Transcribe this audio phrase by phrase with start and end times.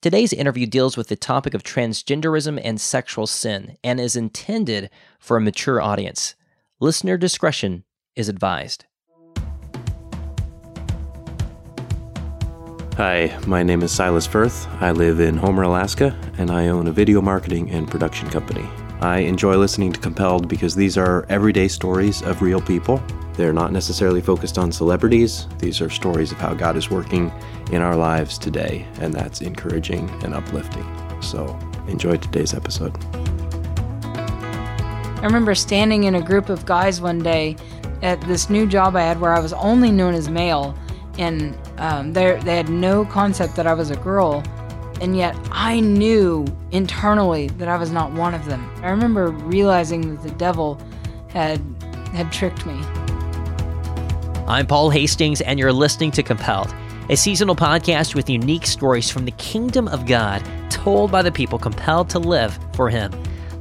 [0.00, 5.36] Today's interview deals with the topic of transgenderism and sexual sin and is intended for
[5.36, 6.36] a mature audience.
[6.78, 7.82] Listener discretion
[8.14, 8.84] is advised.
[12.96, 14.68] Hi, my name is Silas Firth.
[14.80, 18.68] I live in Homer, Alaska, and I own a video marketing and production company.
[19.00, 23.02] I enjoy listening to Compelled because these are everyday stories of real people.
[23.38, 27.30] They're not necessarily focused on celebrities, these are stories of how God is working
[27.70, 30.84] in our lives today, and that's encouraging and uplifting.
[31.22, 31.56] So,
[31.86, 32.98] enjoy today's episode.
[34.02, 37.54] I remember standing in a group of guys one day
[38.02, 40.76] at this new job I had where I was only known as male,
[41.16, 44.42] and um, they had no concept that I was a girl
[45.00, 48.68] and yet I knew internally that I was not one of them.
[48.82, 50.80] I remember realizing that the devil
[51.28, 51.60] had
[52.12, 52.82] had tricked me.
[54.48, 56.74] I'm Paul Hastings and you're listening to Compelled,
[57.10, 61.58] a seasonal podcast with unique stories from the kingdom of God told by the people
[61.58, 63.12] compelled to live for him.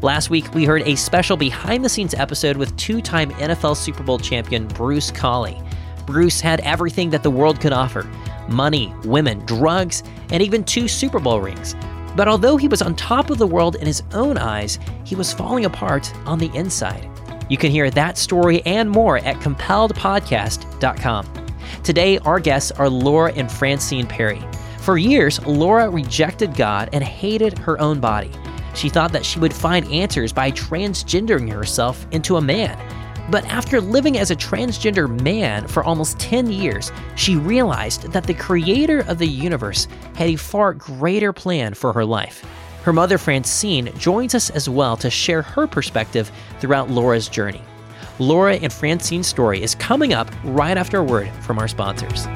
[0.02, 4.02] Last week, we heard a special behind the scenes episode with two time NFL Super
[4.02, 5.62] Bowl champion Bruce Collie.
[6.06, 8.10] Bruce had everything that the world could offer
[8.48, 11.76] money, women, drugs, and even two Super Bowl rings.
[12.16, 15.34] But although he was on top of the world in his own eyes, he was
[15.34, 17.10] falling apart on the inside.
[17.50, 21.48] You can hear that story and more at compelledpodcast.com.
[21.84, 24.42] Today, our guests are Laura and Francine Perry.
[24.80, 28.32] For years, Laura rejected God and hated her own body.
[28.74, 32.78] She thought that she would find answers by transgendering herself into a man.
[33.30, 38.34] But after living as a transgender man for almost 10 years, she realized that the
[38.34, 42.46] creator of the universe had a far greater plan for her life.
[42.88, 47.62] Her mother, Francine, joins us as well to share her perspective throughout Laura's journey.
[48.18, 52.28] Laura and Francine's story is coming up right after a word from our sponsors.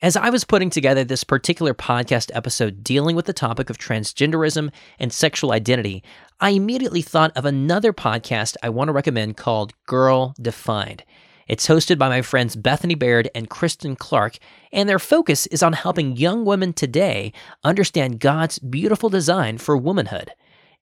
[0.00, 4.72] As I was putting together this particular podcast episode dealing with the topic of transgenderism
[4.98, 6.02] and sexual identity,
[6.40, 11.04] I immediately thought of another podcast I want to recommend called Girl Defined.
[11.46, 14.38] It's hosted by my friends Bethany Baird and Kristen Clark,
[14.72, 20.30] and their focus is on helping young women today understand God's beautiful design for womanhood.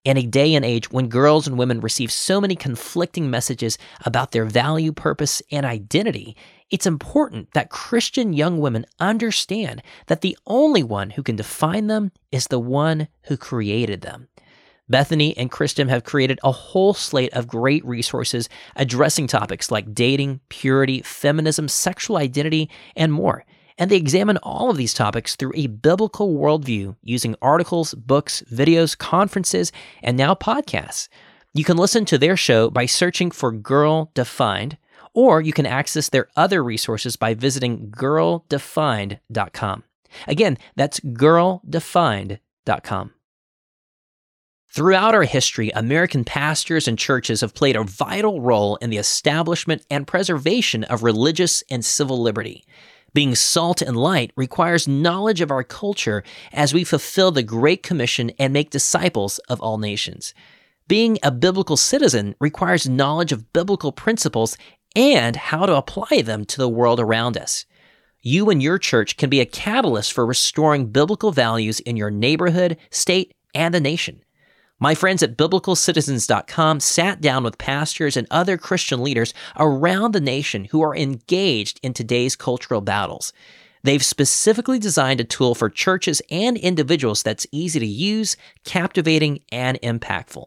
[0.05, 4.31] In a day and age when girls and women receive so many conflicting messages about
[4.31, 6.37] their value, purpose, and identity,
[6.71, 12.13] it's important that Christian young women understand that the only one who can define them
[12.31, 14.29] is the one who created them.
[14.89, 20.41] Bethany and Kristen have created a whole slate of great resources addressing topics like dating,
[20.49, 23.45] purity, feminism, sexual identity, and more
[23.79, 28.97] and they examine all of these topics through a biblical worldview using articles, books, videos,
[28.97, 29.73] conferences,
[30.03, 31.09] and now podcasts.
[31.55, 34.79] You can listen to their show by searching for Girl Defined,
[35.15, 39.85] or you can access their other resources by visiting girldefined.com.
[40.27, 43.13] Again, that's girldefined.com.
[44.75, 49.85] Throughout our history, American pastors and churches have played a vital role in the establishment
[49.91, 52.65] and preservation of religious and civil liberty.
[53.13, 56.25] Being salt and light requires knowledge of our culture
[56.55, 60.33] as we fulfill the Great Commission and make disciples of all nations.
[60.89, 64.57] Being a biblical citizen requires knowledge of biblical principles
[64.97, 67.67] and how to apply them to the world around us.
[68.23, 72.79] You and your church can be a catalyst for restoring biblical values in your neighborhood,
[72.89, 74.23] state, and the nation.
[74.81, 80.65] My friends at biblicalcitizens.com sat down with pastors and other Christian leaders around the nation
[80.67, 83.33] who are engaged in today's cultural battles.
[83.85, 89.81] They've specifically designed a tool for churches and individuals that's easy to use, captivating, and
[89.83, 90.47] impactful.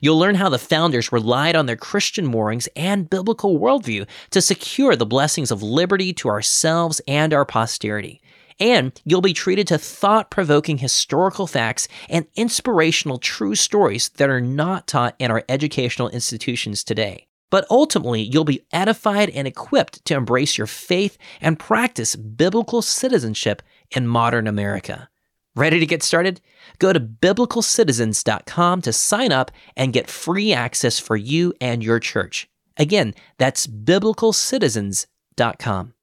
[0.00, 4.96] You'll learn how the founders relied on their Christian moorings and biblical worldview to secure
[4.96, 8.20] the blessings of liberty to ourselves and our posterity
[8.62, 14.40] and you'll be treated to thought provoking historical facts and inspirational true stories that are
[14.40, 17.26] not taught in our educational institutions today.
[17.50, 23.62] But ultimately, you'll be edified and equipped to embrace your faith and practice biblical citizenship
[23.90, 25.08] in modern America.
[25.56, 26.40] Ready to get started?
[26.78, 32.48] Go to biblicalcitizens.com to sign up and get free access for you and your church.
[32.76, 35.94] Again, that's biblicalcitizens.com.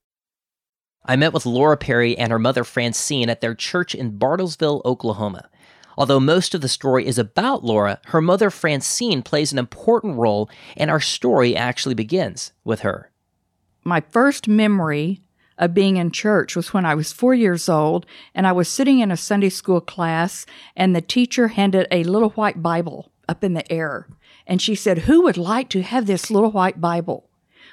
[1.04, 5.48] I met with Laura Perry and her mother Francine at their church in Bartlesville, Oklahoma.
[5.96, 10.48] Although most of the story is about Laura, her mother Francine plays an important role,
[10.76, 13.10] and our story actually begins with her.
[13.82, 15.22] My first memory
[15.58, 19.00] of being in church was when I was four years old, and I was sitting
[19.00, 23.54] in a Sunday school class, and the teacher handed a little white Bible up in
[23.54, 24.06] the air.
[24.46, 27.28] And she said, Who would like to have this little white Bible?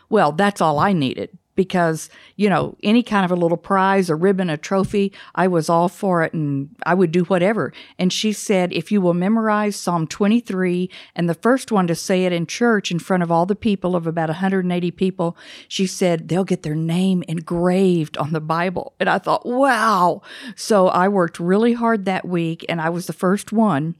[0.09, 4.15] Well, that's all I needed because, you know, any kind of a little prize, a
[4.15, 7.73] ribbon, a trophy, I was all for it and I would do whatever.
[7.99, 12.23] And she said, if you will memorize Psalm 23 and the first one to say
[12.23, 15.35] it in church in front of all the people of about 180 people,
[15.67, 18.93] she said, they'll get their name engraved on the Bible.
[18.99, 20.21] And I thought, wow.
[20.55, 23.95] So I worked really hard that week and I was the first one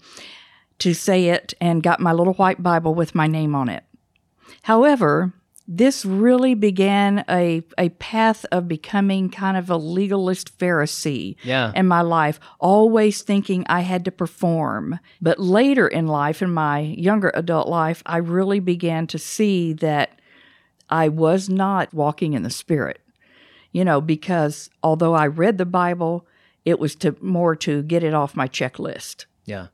[0.80, 3.84] to say it and got my little white Bible with my name on it.
[4.62, 5.34] However,
[5.68, 11.74] this really began a, a path of becoming kind of a legalist Pharisee Yeah.
[11.76, 15.00] in my life, always thinking I had to perform.
[15.22, 20.20] But later in life, in my younger adult life, I really began to see that
[20.90, 23.02] I was not walking in the Spirit.
[23.74, 26.26] You know, because although I read the Bible,
[26.64, 29.68] it was to more to get it off my checklist Yeah.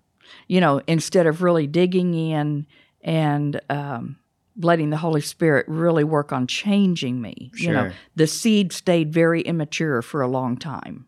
[0.47, 2.65] you know, instead of really digging in
[3.03, 4.17] and um,
[4.57, 7.51] letting the Holy Spirit really work on changing me.
[7.55, 11.07] You know, the seed stayed very immature for a long time.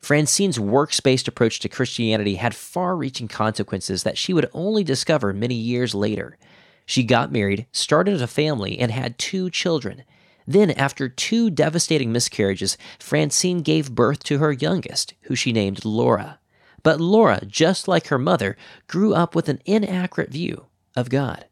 [0.00, 5.32] Francine's works based approach to Christianity had far reaching consequences that she would only discover
[5.32, 6.38] many years later.
[6.86, 10.04] She got married, started a family, and had two children.
[10.46, 16.38] Then, after two devastating miscarriages, Francine gave birth to her youngest, who she named Laura.
[16.84, 18.56] But Laura, just like her mother,
[18.86, 21.46] grew up with an inaccurate view of God.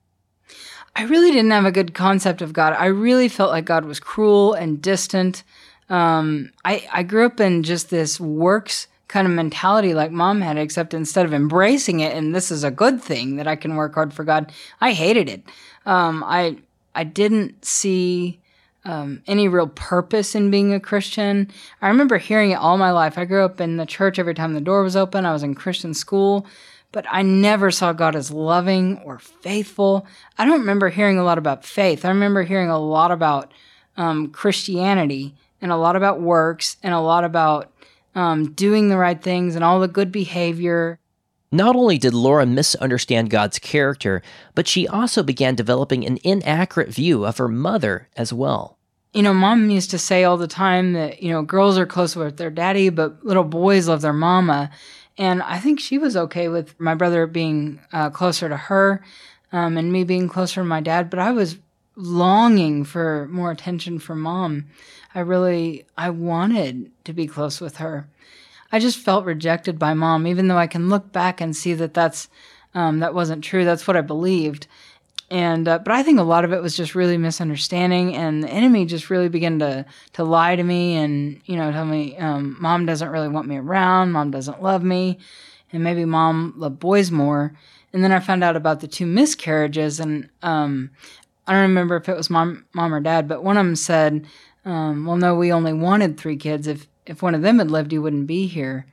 [0.97, 2.75] I really didn't have a good concept of God.
[2.75, 5.43] I really felt like God was cruel and distant.
[5.89, 10.57] Um, I, I grew up in just this works kind of mentality like mom had,
[10.57, 13.95] except instead of embracing it and this is a good thing that I can work
[13.95, 15.43] hard for God, I hated it.
[15.85, 16.59] Um, I
[16.95, 18.41] I didn't see
[18.85, 21.51] um, any real purpose in being a Christian.
[21.81, 23.19] I remember hearing it all my life.
[23.19, 25.27] I grew up in the church every time the door was open.
[25.27, 26.47] I was in Christian school,
[26.95, 30.07] but I never saw God as loving or faithful.
[30.39, 32.05] I don't remember hearing a lot about faith.
[32.05, 33.53] I remember hearing a lot about
[33.97, 37.73] um, Christianity and a lot about works and a lot about
[38.15, 41.01] um, doing the right things and all the good behavior.
[41.51, 44.23] Not only did Laura misunderstand God's character,
[44.55, 48.79] but she also began developing an inaccurate view of her mother as well.
[49.13, 52.15] you know, mom used to say all the time that, you know, girls are close
[52.15, 54.71] with their daddy, but little boys love their mama.
[55.17, 59.03] And I think she was okay with my brother being uh, closer to her
[59.53, 61.09] um, and me being closer to my dad.
[61.09, 61.59] But I was
[61.97, 64.67] longing for more attention from mom.
[65.15, 68.09] I really, I wanted to be close with her.
[68.73, 71.95] I just felt rejected by mom, even though I can look back and see that
[71.95, 72.29] that's,
[72.75, 73.65] um, that wasn't true.
[73.65, 74.67] That's what I believed
[75.35, 78.49] and uh, but I think a lot of it was just really misunderstanding, and the
[78.49, 82.57] enemy just really began to to lie to me, and you know, tell me, um,
[82.61, 85.19] mom doesn't really want me around, mom doesn't love me,
[85.73, 87.53] and maybe mom loved boys more.
[87.93, 90.93] And then I found out about the two miscarriages, and um,
[91.49, 94.29] I don't remember if it was mom, mom or dad, but one of them said,
[94.65, 96.69] um, "Well, no, we only wanted three kids.
[96.69, 98.87] If if one of them had lived, you wouldn't be here."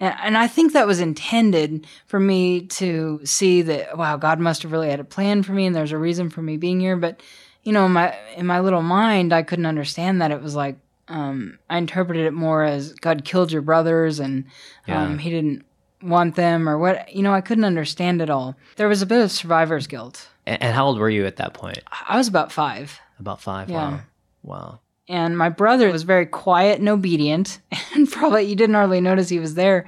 [0.00, 4.62] And, and I think that was intended for me to see that, wow, God must
[4.62, 6.96] have really had a plan for me and there's a reason for me being here.
[6.96, 7.20] But,
[7.64, 10.30] you know, in my, in my little mind, I couldn't understand that.
[10.30, 10.76] It was like,
[11.08, 14.44] um, I interpreted it more as God killed your brothers and
[14.86, 15.64] um, he didn't
[16.02, 17.12] want them or what.
[17.14, 18.56] You know, I couldn't understand it all.
[18.76, 20.28] There was a bit of survivor's guilt.
[20.46, 21.78] A- And how old were you at that point?
[22.08, 23.00] I was about five.
[23.18, 23.68] About five?
[23.70, 23.76] Yeah.
[23.76, 24.00] Wow.
[24.42, 24.80] Wow.
[25.08, 27.60] And my brother was very quiet and obedient
[27.94, 29.86] and probably you didn't hardly notice he was there.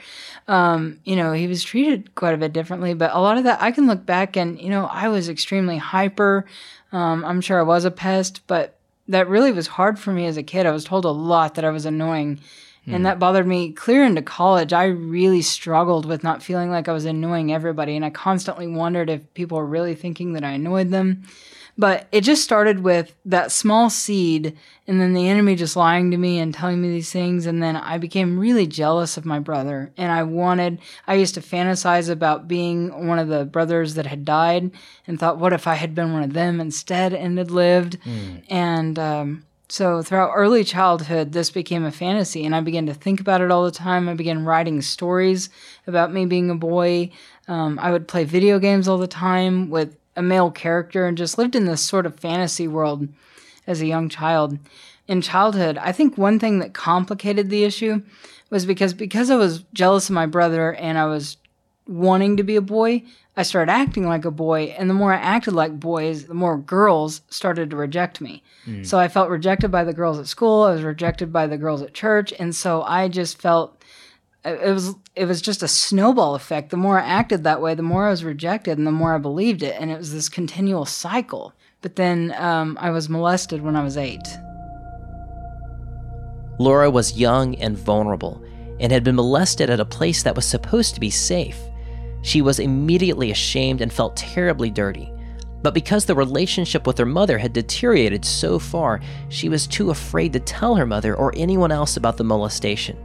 [0.48, 3.62] Um, you know he was treated quite a bit differently but a lot of that
[3.62, 6.44] i can look back and you know i was extremely hyper.
[6.92, 10.36] Um, i'm sure i was a pest but that really was hard for me as
[10.36, 10.66] a kid.
[10.66, 12.40] I was told a lot that i was annoying
[12.86, 14.72] and that bothered me clear into college.
[14.72, 19.10] I really struggled with not feeling like i was annoying everybody and i constantly wondered
[19.10, 21.22] if people were really thinking that i annoyed them
[21.78, 26.16] but it just started with that small seed, and then the enemy just lying to
[26.16, 27.46] me and telling me these things.
[27.46, 29.92] And then I became really jealous of my brother.
[29.96, 34.24] And I wanted, I used to fantasize about being one of the brothers that had
[34.24, 34.70] died
[35.06, 37.98] and thought, what if I had been one of them instead and had lived?
[38.48, 43.20] And, um, so throughout early childhood, this became a fantasy, and I began to think
[43.20, 44.08] about it all the time.
[44.08, 45.48] I began writing stories
[45.86, 47.10] about me being a boy.
[47.46, 51.38] Um, I would play video games all the time with a male character, and just
[51.38, 53.08] lived in this sort of fantasy world
[53.66, 54.58] as a young child.
[55.08, 58.02] In childhood, I think one thing that complicated the issue
[58.50, 61.38] was because because I was jealous of my brother and I was
[61.88, 63.02] wanting to be a boy,
[63.36, 64.74] I started acting like a boy.
[64.78, 68.42] And the more I acted like boys, the more girls started to reject me.
[68.64, 68.84] Hmm.
[68.84, 70.64] So I felt rejected by the girls at school.
[70.64, 72.32] I was rejected by the girls at church.
[72.38, 73.79] And so I just felt
[74.44, 76.70] it was it was just a snowball effect.
[76.70, 79.18] The more I acted that way, the more I was rejected, and the more I
[79.18, 81.52] believed it, and it was this continual cycle.
[81.82, 84.26] But then um, I was molested when I was eight.
[86.58, 88.44] Laura was young and vulnerable
[88.80, 91.58] and had been molested at a place that was supposed to be safe.
[92.22, 95.12] She was immediately ashamed and felt terribly dirty.
[95.62, 100.32] But because the relationship with her mother had deteriorated so far, she was too afraid
[100.32, 102.96] to tell her mother or anyone else about the molestation.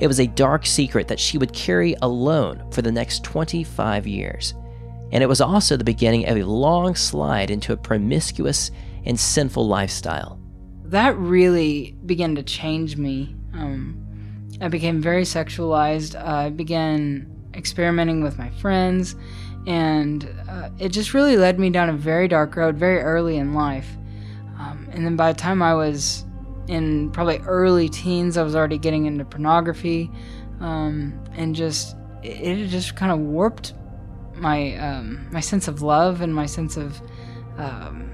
[0.00, 4.54] It was a dark secret that she would carry alone for the next 25 years.
[5.12, 8.70] And it was also the beginning of a long slide into a promiscuous
[9.04, 10.40] and sinful lifestyle.
[10.84, 13.34] That really began to change me.
[13.54, 14.02] Um,
[14.60, 16.20] I became very sexualized.
[16.20, 19.16] I began experimenting with my friends,
[19.66, 23.54] and uh, it just really led me down a very dark road very early in
[23.54, 23.88] life.
[24.58, 26.24] Um, and then by the time I was
[26.68, 30.10] in probably early teens, I was already getting into pornography,
[30.60, 33.74] um, and just it, it just kind of warped
[34.34, 37.00] my um, my sense of love and my sense of
[37.56, 38.12] um,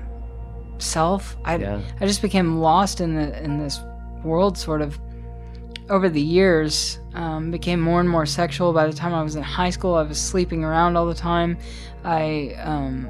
[0.79, 1.37] self.
[1.45, 1.81] I Yeah.
[2.01, 3.81] I just became lost in the in this
[4.25, 4.99] world, sort of.
[5.91, 8.73] Over the years, um, became more and more sexual.
[8.73, 11.59] By the time I was in high school, I was sleeping around all the time.
[12.05, 13.09] I um,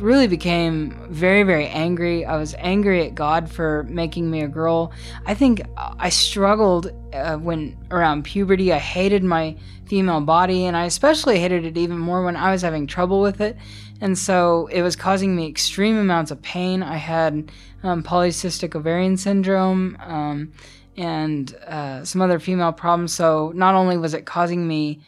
[0.00, 2.24] really became very, very angry.
[2.24, 4.92] I was angry at God for making me a girl.
[5.26, 8.72] I think I struggled uh, when around puberty.
[8.72, 12.62] I hated my female body, and I especially hated it even more when I was
[12.62, 13.56] having trouble with it.
[14.00, 16.82] And so it was causing me extreme amounts of pain.
[16.82, 17.50] I had
[17.82, 19.96] um, polycystic ovarian syndrome.
[20.00, 20.52] Um,
[20.96, 23.14] and uh, some other female problems.
[23.14, 25.00] So not only was it causing me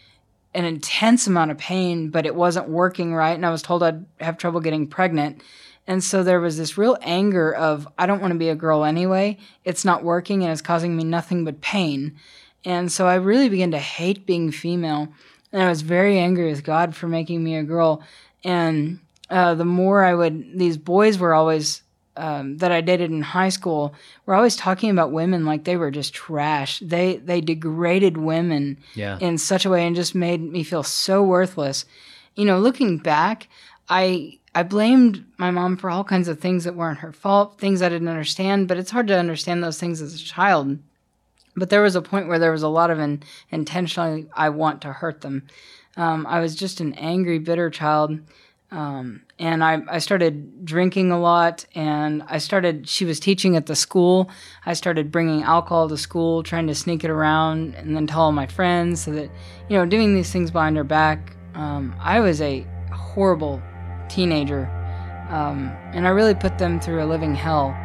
[0.55, 4.05] an intense amount of pain, but it wasn't working right, and I was told I'd
[4.21, 5.43] have trouble getting pregnant.
[5.87, 8.85] And so there was this real anger of I don't want to be a girl
[8.85, 9.39] anyway.
[9.65, 12.17] It's not working, and it's causing me nothing but pain.
[12.65, 15.09] And so I really began to hate being female,
[15.53, 18.03] and I was very angry with God for making me a girl.
[18.45, 21.83] And uh, the more I would, these boys were always
[22.17, 23.95] um, that I dated in high school
[24.27, 26.81] were always talking about women like they were just trash.
[26.81, 29.19] They they degraded women Yeah.
[29.21, 31.85] in such a way and just made me feel so worthless.
[32.35, 33.49] You know, looking back,
[33.89, 37.81] I I blamed my mom for all kinds of things that weren't her fault, things
[37.83, 40.79] I didn't understand, but it's hard to understand those things as a child.
[41.57, 44.83] But there was a point where there was a lot of in, intentionally I want
[44.83, 45.47] to hurt them.
[45.97, 48.21] Um, I was just an angry, bitter child.
[48.73, 53.67] Um, and I, I started drinking a lot and i started she was teaching at
[53.67, 54.31] the school
[54.65, 58.33] i started bringing alcohol to school trying to sneak it around and then tell all
[58.33, 59.29] my friends so that
[59.69, 63.61] you know doing these things behind her back um, i was a horrible
[64.09, 64.67] teenager
[65.31, 67.77] um, and i really put them through a living hell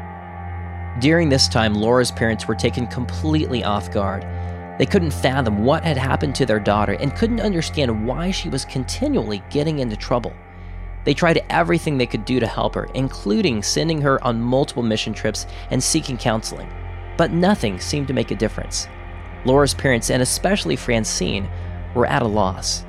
[1.01, 4.23] During this time, Laura's parents were taken completely off guard.
[4.79, 8.63] They couldn't fathom what had happened to their daughter and couldn't understand why she was
[8.63, 10.31] continually getting into trouble.
[11.05, 15.13] They tried everything they could do to help her, including sending her on multiple mission
[15.13, 16.69] trips and seeking counseling.
[17.15, 18.87] But nothing seemed to make a difference.
[19.45, 21.47] Laura's parents, and especially Francine,
[21.93, 22.83] were at a loss.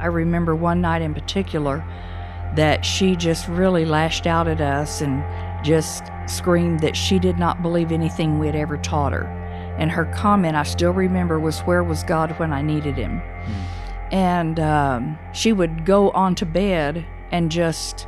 [0.00, 1.84] I remember one night in particular
[2.56, 5.22] that she just really lashed out at us and
[5.64, 9.26] just screamed that she did not believe anything we had ever taught her.
[9.78, 13.20] And her comment, I still remember, was, Where was God when I needed him?
[14.10, 18.06] And um, she would go on to bed and just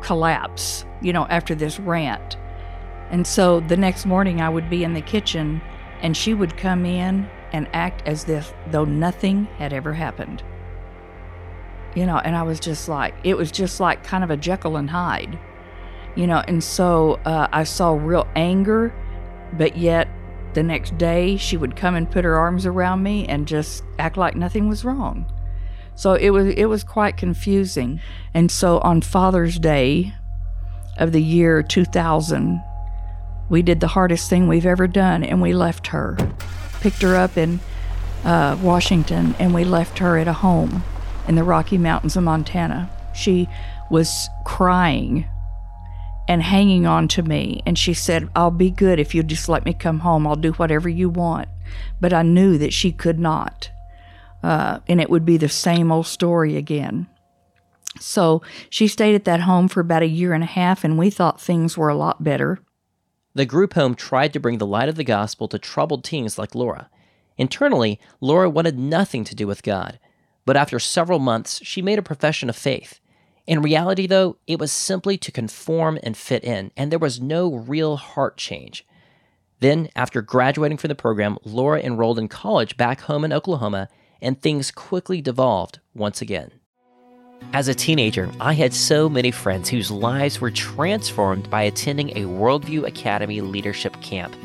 [0.00, 2.36] collapse, you know, after this rant.
[3.10, 5.60] And so the next morning I would be in the kitchen
[6.00, 10.42] and she would come in and act as if though nothing had ever happened.
[11.94, 14.76] You know, and I was just like, it was just like kind of a Jekyll
[14.76, 15.38] and Hyde,
[16.14, 18.94] you know, and so uh, I saw real anger,
[19.54, 20.08] but yet
[20.54, 24.16] the next day she would come and put her arms around me and just act
[24.16, 25.26] like nothing was wrong.
[26.00, 28.00] So it was it was quite confusing.
[28.32, 30.14] And so on Father's Day
[30.96, 32.62] of the year 2000,
[33.50, 36.16] we did the hardest thing we've ever done, and we left her,
[36.80, 37.60] picked her up in
[38.24, 40.82] uh, Washington, and we left her at a home
[41.28, 42.88] in the Rocky Mountains of Montana.
[43.14, 43.46] She
[43.90, 45.28] was crying
[46.26, 49.66] and hanging on to me, and she said, "I'll be good if you just let
[49.66, 50.26] me come home.
[50.26, 51.50] I'll do whatever you want."
[52.00, 53.70] But I knew that she could not,
[54.42, 57.08] uh, and it would be the same old story again.
[57.98, 61.10] So she stayed at that home for about a year and a half, and we
[61.10, 62.60] thought things were a lot better.
[63.34, 66.54] The group home tried to bring the light of the gospel to troubled teens like
[66.54, 66.88] Laura.
[67.36, 69.98] Internally, Laura wanted nothing to do with God,
[70.44, 73.00] but after several months, she made a profession of faith.
[73.46, 77.54] In reality, though, it was simply to conform and fit in, and there was no
[77.54, 78.86] real heart change.
[79.60, 83.88] Then, after graduating from the program, Laura enrolled in college back home in Oklahoma,
[84.22, 86.52] and things quickly devolved once again.
[87.52, 92.28] As a teenager, I had so many friends whose lives were transformed by attending a
[92.28, 94.36] Worldview Academy leadership camp.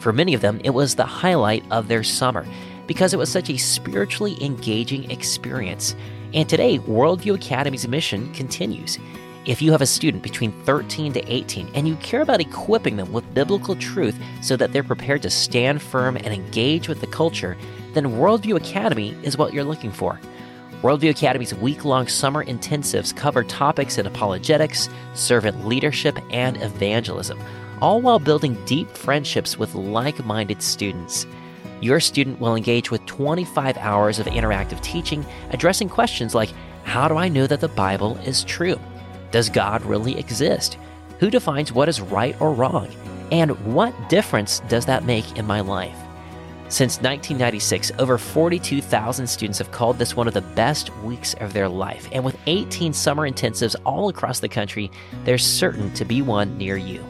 [0.00, 2.46] For many of them, it was the highlight of their summer
[2.86, 5.94] because it was such a spiritually engaging experience.
[6.34, 8.98] And today, Worldview Academy's mission continues.
[9.46, 13.10] If you have a student between 13 to 18 and you care about equipping them
[13.10, 17.56] with biblical truth so that they're prepared to stand firm and engage with the culture,
[17.94, 20.20] then Worldview Academy is what you're looking for.
[20.82, 27.38] Worldview Academy's week long summer intensives cover topics in apologetics, servant leadership, and evangelism,
[27.82, 31.26] all while building deep friendships with like minded students.
[31.82, 36.50] Your student will engage with 25 hours of interactive teaching addressing questions like
[36.84, 38.78] How do I know that the Bible is true?
[39.32, 40.78] Does God really exist?
[41.20, 42.88] Who defines what is right or wrong?
[43.30, 45.96] And what difference does that make in my life?
[46.70, 51.68] Since 1996, over 42,000 students have called this one of the best weeks of their
[51.68, 52.08] life.
[52.12, 54.88] And with 18 summer intensives all across the country,
[55.24, 57.04] there's certain to be one near you.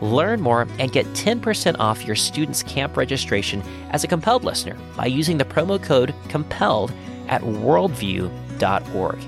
[0.00, 5.06] Learn more and get 10% off your student's camp registration as a compelled listener by
[5.06, 6.92] using the promo code COMPELLED
[7.26, 9.18] at worldview.org.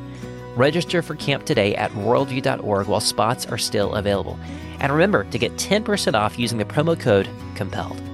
[0.57, 4.39] Register for camp today at worldview.org while spots are still available.
[4.79, 8.14] And remember to get 10% off using the promo code COMPELLED.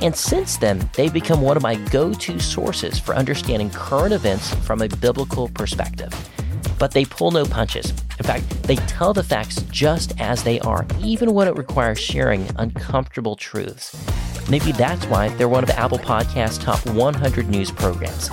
[0.00, 4.54] And since then, they've become one of my go to sources for understanding current events
[4.66, 6.12] from a biblical perspective.
[6.78, 7.90] But they pull no punches.
[8.18, 12.48] In fact, they tell the facts just as they are, even when it requires sharing
[12.56, 13.96] uncomfortable truths.
[14.48, 18.30] Maybe that's why they're one of Apple Podcast's Top 100 news programs.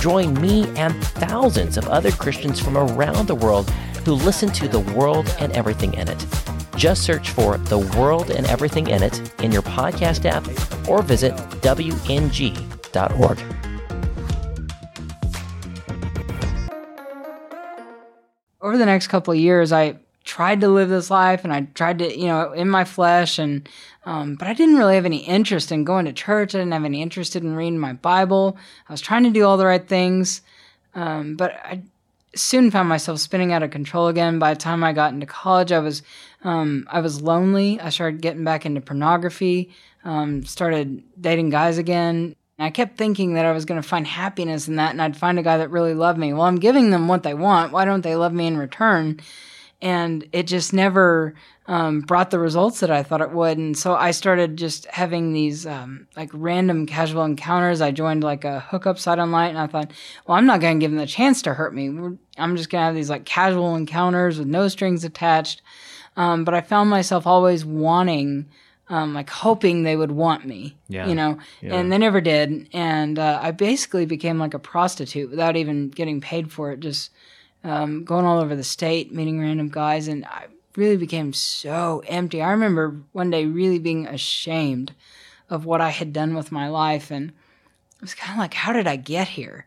[0.00, 3.70] Join me and thousands of other Christians from around the world
[4.04, 6.53] who listen to the world and everything in it.
[6.76, 10.46] Just search for The World and Everything in It in your podcast app
[10.88, 13.38] or visit WNG.org.
[18.60, 21.98] Over the next couple of years, I tried to live this life and I tried
[22.00, 23.68] to, you know, in my flesh and
[24.06, 26.54] um, but I didn't really have any interest in going to church.
[26.54, 28.56] I didn't have any interest in reading my Bible.
[28.88, 30.42] I was trying to do all the right things,
[30.94, 31.82] um, but I
[32.36, 34.38] soon found myself spinning out of control again.
[34.38, 36.02] By the time I got into college, I was
[36.42, 37.80] um, I was lonely.
[37.80, 39.70] I started getting back into pornography.
[40.04, 42.36] Um, started dating guys again.
[42.58, 45.16] And I kept thinking that I was going to find happiness in that, and I'd
[45.16, 46.32] find a guy that really loved me.
[46.32, 47.72] Well, I'm giving them what they want.
[47.72, 49.20] Why don't they love me in return?
[49.82, 51.34] And it just never
[51.66, 53.56] um, brought the results that I thought it would.
[53.56, 57.80] And so I started just having these um, like random casual encounters.
[57.80, 59.90] I joined like a hookup site online and I thought,
[60.26, 61.86] well, I'm not going to give them the chance to hurt me.
[62.36, 65.62] I'm just going to have these like casual encounters with no strings attached.
[66.16, 68.46] Um, but I found myself always wanting,
[68.88, 71.08] um, like hoping they would want me, Yeah.
[71.08, 71.76] you know, Yeah.
[71.76, 72.68] and they never did.
[72.74, 77.10] And uh, I basically became like a prostitute without even getting paid for it, just
[77.64, 80.06] um, going all over the state, meeting random guys.
[80.08, 80.44] And I
[80.76, 82.42] really became so empty.
[82.42, 84.94] I remember one day really being ashamed
[85.48, 87.10] of what I had done with my life.
[87.10, 89.66] And it was kind of like, how did I get here?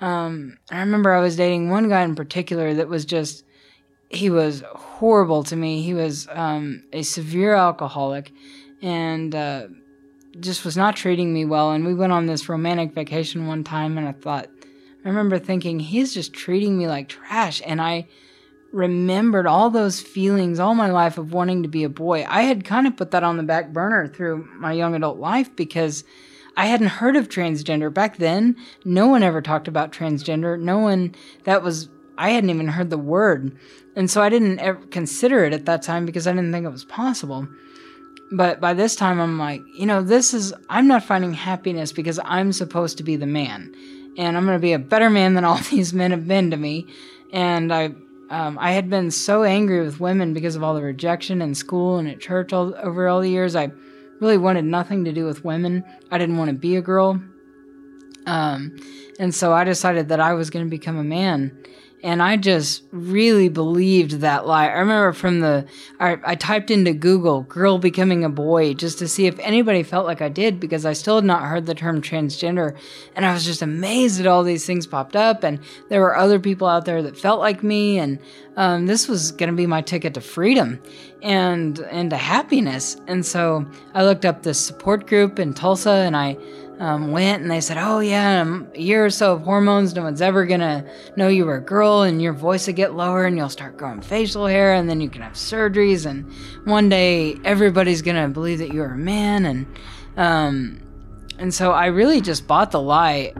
[0.00, 3.44] Um, I remember I was dating one guy in particular that was just,
[4.10, 5.82] he was horrible to me.
[5.82, 8.32] He was um, a severe alcoholic
[8.82, 9.68] and uh,
[10.40, 11.70] just was not treating me well.
[11.70, 14.48] And we went on this romantic vacation one time, and I thought,
[15.04, 17.62] I remember thinking, he's just treating me like trash.
[17.64, 18.08] And I
[18.74, 22.26] remembered all those feelings all my life of wanting to be a boy.
[22.28, 25.54] I had kind of put that on the back burner through my young adult life
[25.54, 26.04] because
[26.56, 27.92] I hadn't heard of transgender.
[27.92, 30.58] Back then, no one ever talked about transgender.
[30.58, 33.56] No one, that was, I hadn't even heard the word.
[33.94, 36.70] And so I didn't ever consider it at that time because I didn't think it
[36.70, 37.46] was possible.
[38.32, 42.18] But by this time, I'm like, you know, this is, I'm not finding happiness because
[42.24, 43.72] I'm supposed to be the man.
[44.16, 46.56] And I'm going to be a better man than all these men have been to
[46.56, 46.88] me.
[47.32, 47.94] And I,
[48.30, 51.98] um, I had been so angry with women because of all the rejection in school
[51.98, 53.54] and at church all, over all the years.
[53.54, 53.70] I
[54.20, 55.84] really wanted nothing to do with women.
[56.10, 57.22] I didn't want to be a girl.
[58.26, 58.76] Um,
[59.18, 61.56] and so I decided that I was going to become a man.
[62.04, 64.66] And I just really believed that lie.
[64.66, 65.64] I remember from the,
[65.98, 70.04] I, I, typed into Google girl becoming a boy just to see if anybody felt
[70.04, 72.76] like I did because I still had not heard the term transgender.
[73.16, 75.44] And I was just amazed that all these things popped up.
[75.44, 77.98] And there were other people out there that felt like me.
[77.98, 78.18] And
[78.58, 80.82] um, this was going to be my ticket to freedom
[81.22, 82.98] and, and to happiness.
[83.06, 83.64] And so
[83.94, 86.36] I looked up this support group in Tulsa and I,
[86.78, 90.22] um, went and they said, Oh, yeah, a year or so of hormones, no one's
[90.22, 90.84] ever gonna
[91.16, 94.00] know you were a girl, and your voice will get lower, and you'll start growing
[94.00, 96.30] facial hair, and then you can have surgeries, and
[96.66, 99.46] one day everybody's gonna believe that you're a man.
[99.46, 99.66] And,
[100.16, 100.80] um,
[101.38, 103.32] and so I really just bought the lie.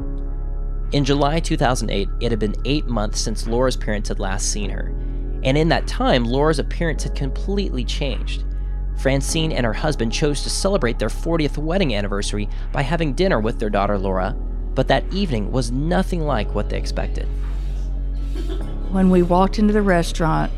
[0.93, 4.95] In July 2008, it had been eight months since Laura's parents had last seen her.
[5.43, 8.45] And in that time, Laura's appearance had completely changed.
[9.05, 13.59] Francine and her husband chose to celebrate their 40th wedding anniversary by having dinner with
[13.59, 14.35] their daughter Laura,
[14.75, 17.27] but that evening was nothing like what they expected.
[18.91, 20.51] When we walked into the restaurant,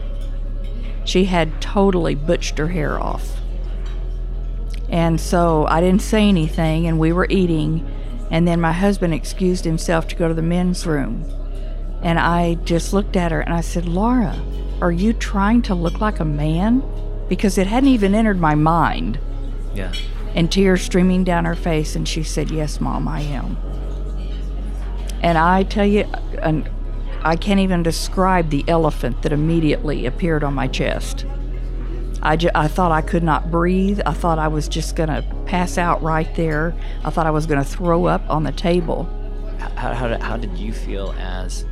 [1.04, 3.40] she had totally butched her hair off.
[4.88, 7.84] And so I didn't say anything, and we were eating.
[8.30, 11.24] And then my husband excused himself to go to the men's room.
[12.00, 14.40] And I just looked at her and I said, Laura,
[14.80, 16.84] are you trying to look like a man?
[17.28, 19.18] Because it hadn't even entered my mind.
[19.74, 19.92] Yeah.
[20.34, 23.56] And tears streaming down her face, and she said, Yes, Mom, I am.
[25.22, 26.02] And I tell you,
[26.42, 26.68] and
[27.22, 31.26] I can't even describe the elephant that immediately appeared on my chest.
[32.22, 34.00] I, ju- I thought I could not breathe.
[34.04, 36.74] I thought I was just going to pass out right there.
[37.04, 39.04] I thought I was going to throw up on the table.
[39.58, 41.64] How, how, did, how did you feel as,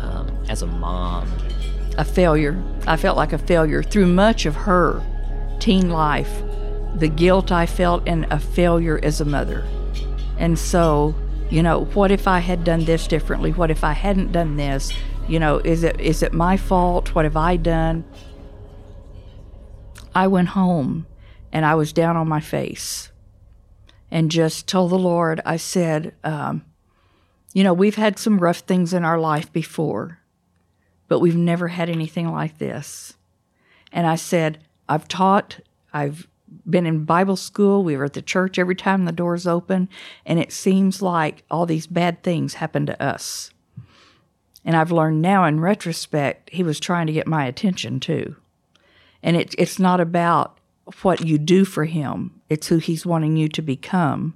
[0.00, 1.28] um, as a mom
[1.98, 2.62] a failure.
[2.86, 5.02] I felt like a failure through much of her
[5.60, 6.42] teen life.
[6.96, 9.64] The guilt I felt and a failure as a mother.
[10.38, 11.14] And so,
[11.50, 13.52] you know, what if I had done this differently?
[13.52, 14.92] What if I hadn't done this?
[15.28, 17.14] You know, is it is it my fault?
[17.14, 18.04] What have I done?
[20.14, 21.06] I went home
[21.52, 23.10] and I was down on my face
[24.10, 26.64] and just told the Lord, I said, um,
[27.54, 30.18] you know, we've had some rough things in our life before
[31.12, 33.12] but we've never had anything like this.
[33.92, 35.60] And I said, I've taught,
[35.92, 36.26] I've
[36.64, 39.90] been in Bible school, we were at the church every time the doors open,
[40.24, 43.50] and it seems like all these bad things happen to us.
[44.64, 48.34] And I've learned now in retrospect, he was trying to get my attention too.
[49.22, 50.56] And it, it's not about
[51.02, 54.32] what you do for him, it's who he's wanting you to become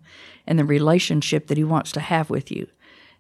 [0.47, 2.67] and the relationship that he wants to have with you.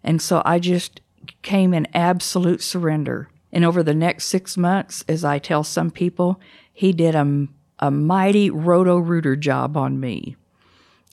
[0.05, 1.01] And so I just
[1.41, 6.41] came in absolute surrender and over the next six months, as I tell some people,
[6.73, 7.47] he did a,
[7.79, 10.37] a mighty roto rooter job on me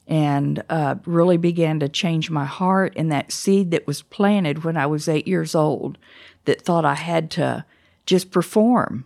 [0.07, 2.93] and uh, really began to change my heart.
[2.95, 5.97] And that seed that was planted when I was eight years old
[6.45, 7.65] that thought I had to
[8.05, 9.05] just perform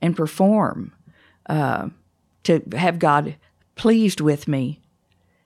[0.00, 0.92] and perform
[1.46, 1.88] uh,
[2.44, 3.36] to have God
[3.74, 4.80] pleased with me,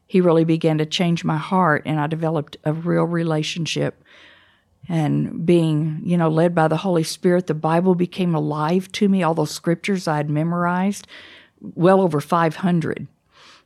[0.07, 1.83] he really began to change my heart.
[1.85, 4.05] And I developed a real relationship
[4.88, 9.23] and being, you know, led by the Holy Spirit, the Bible became alive to me.
[9.23, 11.07] All those scriptures I had memorized,
[11.61, 13.07] well over 500.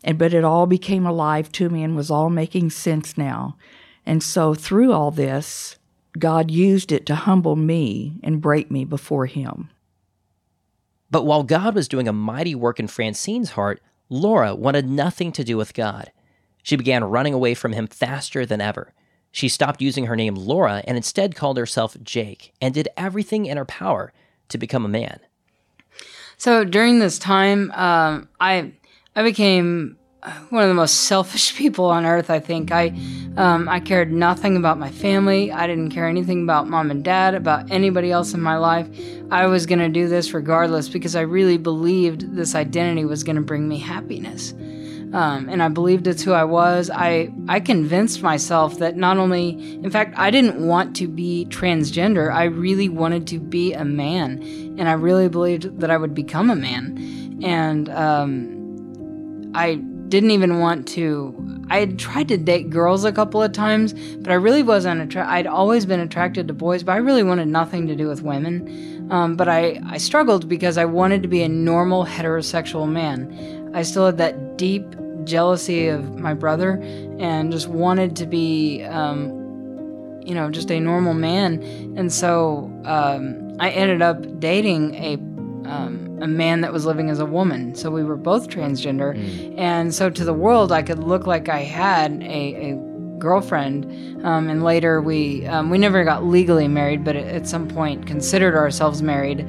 [0.04, 3.56] And but it all became alive to me and was all making sense now.
[4.04, 5.78] And so through all this,
[6.18, 9.70] God used it to humble me and break me before him.
[11.10, 15.44] But while God was doing a mighty work in Francine's heart, Laura wanted nothing to
[15.44, 16.12] do with God.
[16.62, 18.92] She began running away from him faster than ever.
[19.36, 23.58] She stopped using her name Laura and instead called herself Jake and did everything in
[23.58, 24.14] her power
[24.48, 25.20] to become a man.
[26.38, 28.72] So during this time, um, I
[29.14, 29.98] I became
[30.48, 32.30] one of the most selfish people on earth.
[32.30, 32.96] I think I
[33.36, 35.52] um, I cared nothing about my family.
[35.52, 38.88] I didn't care anything about mom and dad, about anybody else in my life.
[39.30, 43.36] I was going to do this regardless because I really believed this identity was going
[43.36, 44.54] to bring me happiness
[45.12, 46.90] um, and I believed it's who I was.
[46.90, 49.50] I I convinced myself that not only,
[49.82, 52.32] in fact, I didn't want to be transgender.
[52.32, 54.42] I really wanted to be a man,
[54.78, 57.40] and I really believed that I would become a man.
[57.42, 59.76] And um, I
[60.08, 61.34] didn't even want to.
[61.68, 65.32] I had tried to date girls a couple of times, but I really wasn't attracted.
[65.32, 69.08] I'd always been attracted to boys, but I really wanted nothing to do with women.
[69.10, 73.55] Um, but I, I struggled because I wanted to be a normal heterosexual man.
[73.76, 74.86] I still had that deep
[75.24, 76.80] jealousy of my brother
[77.18, 79.28] and just wanted to be, um,
[80.24, 81.62] you know, just a normal man.
[81.96, 85.14] And so um, I ended up dating a
[85.70, 87.74] um, a man that was living as a woman.
[87.74, 89.14] So we were both transgender.
[89.14, 89.58] Mm.
[89.58, 92.74] And so to the world, I could look like I had a, a
[93.18, 93.84] girlfriend,
[94.24, 98.54] um, and later we um, we never got legally married, but at some point considered
[98.54, 99.40] ourselves married.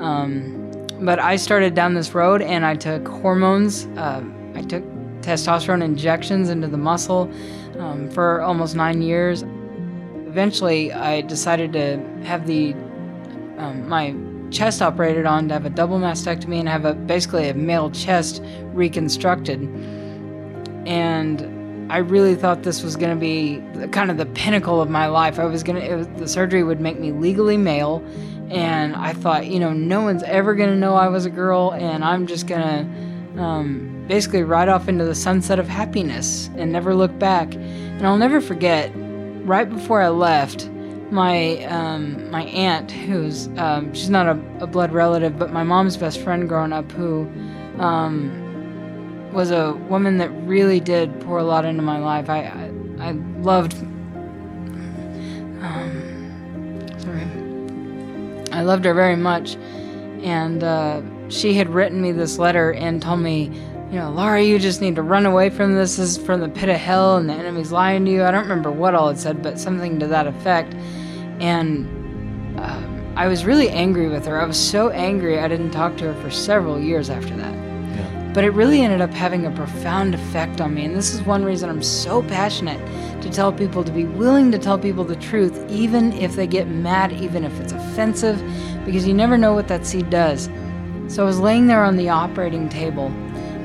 [0.00, 0.55] Um,
[1.00, 3.86] but I started down this road, and I took hormones.
[3.96, 4.84] Uh, I took
[5.20, 7.30] testosterone injections into the muscle
[7.78, 9.42] um, for almost nine years.
[10.26, 12.72] Eventually, I decided to have the
[13.58, 14.14] um, my
[14.50, 18.42] chest operated on to have a double mastectomy and have a basically a male chest
[18.72, 19.62] reconstructed.
[20.86, 25.06] And I really thought this was going to be kind of the pinnacle of my
[25.06, 25.38] life.
[25.38, 28.04] I was going to the surgery would make me legally male,
[28.50, 31.72] and I thought, you know, no one's ever going to know I was a girl,
[31.72, 36.72] and I'm just going to um, basically ride off into the sunset of happiness and
[36.72, 37.54] never look back.
[37.54, 38.90] And I'll never forget,
[39.44, 40.68] right before I left,
[41.10, 45.96] my um, my aunt, who's um, she's not a, a, blood relative, but my mom's
[45.96, 47.30] best friend growing up, who
[47.78, 52.28] um, was a woman that really did pour a lot into my life.
[52.28, 52.40] I
[52.98, 53.74] I, I loved.
[55.62, 55.95] Um,
[58.56, 59.56] I loved her very much,
[60.22, 63.52] and uh, she had written me this letter and told me
[63.90, 65.96] you know, Laura, you just need to run away from this.
[65.96, 68.24] This is from the pit of hell and the enemy's lying to you.
[68.24, 70.74] I don't remember what all it said, but something to that effect.
[71.38, 71.86] And
[72.58, 74.40] um, I was really angry with her.
[74.42, 77.65] I was so angry I didn't talk to her for several years after that.
[78.36, 80.84] But it really ended up having a profound effect on me.
[80.84, 82.78] And this is one reason I'm so passionate
[83.22, 86.68] to tell people to be willing to tell people the truth, even if they get
[86.68, 88.38] mad, even if it's offensive,
[88.84, 90.50] because you never know what that seed does.
[91.08, 93.06] So I was laying there on the operating table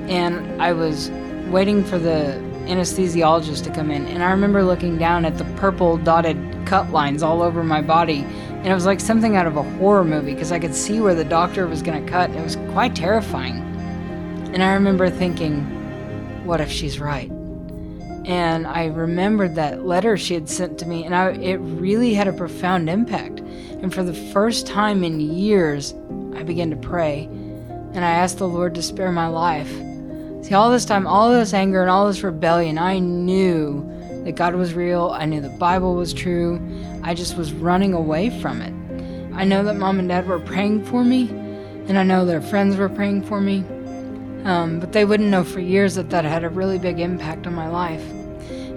[0.07, 1.11] and I was
[1.49, 5.97] waiting for the anesthesiologist to come in, and I remember looking down at the purple
[5.97, 9.63] dotted cut lines all over my body, and it was like something out of a
[9.63, 12.29] horror movie because I could see where the doctor was going to cut.
[12.29, 13.70] It was quite terrifying.
[14.53, 15.63] And I remember thinking,
[16.45, 17.31] what if she's right?
[18.25, 22.27] And I remembered that letter she had sent to me, and I, it really had
[22.27, 23.39] a profound impact.
[23.39, 25.93] And for the first time in years,
[26.35, 29.71] I began to pray, and I asked the Lord to spare my life.
[30.43, 33.87] See, all this time, all this anger and all this rebellion, I knew
[34.25, 35.09] that God was real.
[35.09, 36.61] I knew the Bible was true.
[37.03, 38.73] I just was running away from it.
[39.35, 41.29] I know that mom and dad were praying for me,
[41.87, 43.63] and I know their friends were praying for me.
[44.43, 47.53] Um, but they wouldn't know for years that that had a really big impact on
[47.53, 48.03] my life.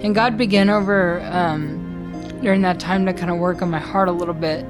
[0.03, 4.07] And God began over um, during that time to kind of work on my heart
[4.07, 4.65] a little bit,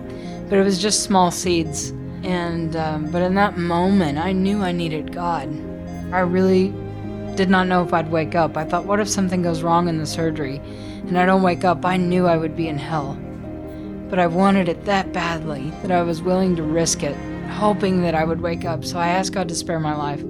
[0.50, 1.90] but it was just small seeds.
[2.24, 5.50] And um, but in that moment, I knew I needed God.
[6.14, 6.74] I really
[7.36, 8.56] did not know if I'd wake up.
[8.56, 10.62] I thought, what if something goes wrong in the surgery
[11.08, 11.86] and I don't wake up?
[11.86, 13.20] I knew I would be in hell.
[14.10, 17.18] But I wanted it that badly that I was willing to risk it,
[17.50, 18.86] hoping that I would wake up.
[18.86, 20.24] So I asked God to spare my life.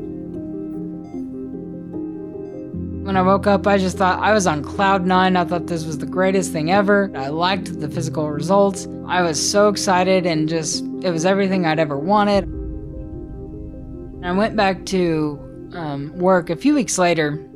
[3.06, 5.38] When I woke up, I just thought I was on cloud nine.
[5.38, 7.12] I thought this was the greatest thing ever.
[7.16, 8.88] I liked the physical results.
[9.06, 12.46] I was so excited and just, it was everything I'd ever wanted.
[14.26, 17.48] I went back to um, work, a few weeks later,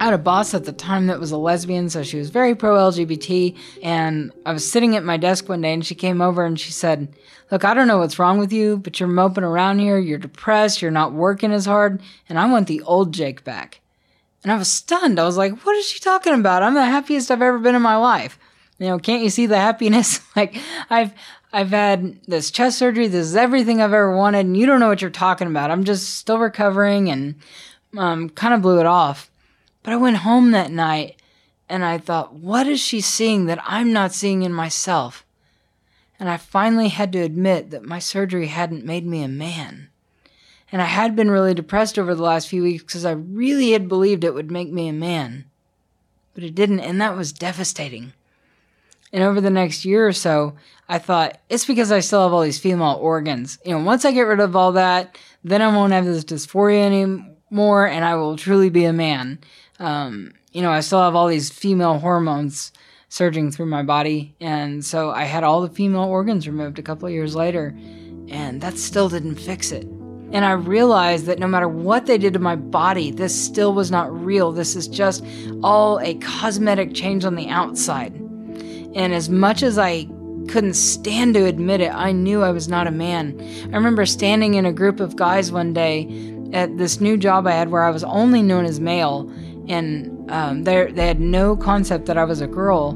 [0.00, 2.54] I had a boss at the time that was a lesbian, so she was very
[2.54, 3.56] pro LGBT.
[3.82, 6.72] And I was sitting at my desk one day and she came over and she
[6.72, 7.16] said,
[7.50, 9.98] Look, I don't know what's wrong with you, but you're moping around here.
[9.98, 10.82] You're depressed.
[10.82, 12.02] You're not working as hard.
[12.28, 13.80] And I want the old Jake back.
[14.48, 15.20] And I was stunned.
[15.20, 16.62] I was like, What is she talking about?
[16.62, 18.38] I'm the happiest I've ever been in my life.
[18.78, 20.22] You know, can't you see the happiness?
[20.36, 20.56] like,
[20.88, 21.12] I've,
[21.52, 23.08] I've had this chest surgery.
[23.08, 25.70] This is everything I've ever wanted, and you don't know what you're talking about.
[25.70, 27.34] I'm just still recovering and
[27.98, 29.30] um, kind of blew it off.
[29.82, 31.20] But I went home that night
[31.68, 35.26] and I thought, what is she seeing that I'm not seeing in myself?
[36.18, 39.90] And I finally had to admit that my surgery hadn't made me a man.
[40.70, 43.88] And I had been really depressed over the last few weeks because I really had
[43.88, 45.46] believed it would make me a man.
[46.34, 48.12] But it didn't, and that was devastating.
[49.12, 50.54] And over the next year or so,
[50.88, 53.58] I thought it's because I still have all these female organs.
[53.64, 56.84] You know, once I get rid of all that, then I won't have this dysphoria
[56.84, 59.38] anymore and I will truly be a man.
[59.78, 62.72] Um, you know, I still have all these female hormones
[63.08, 64.34] surging through my body.
[64.40, 67.74] And so I had all the female organs removed a couple of years later,
[68.28, 69.86] and that still didn't fix it.
[70.30, 73.90] And I realized that no matter what they did to my body, this still was
[73.90, 74.52] not real.
[74.52, 75.24] This is just
[75.62, 78.12] all a cosmetic change on the outside.
[78.94, 80.06] And as much as I
[80.48, 83.38] couldn't stand to admit it, I knew I was not a man.
[83.72, 87.52] I remember standing in a group of guys one day at this new job I
[87.52, 89.30] had where I was only known as male,
[89.68, 92.90] and um, they had no concept that I was a girl,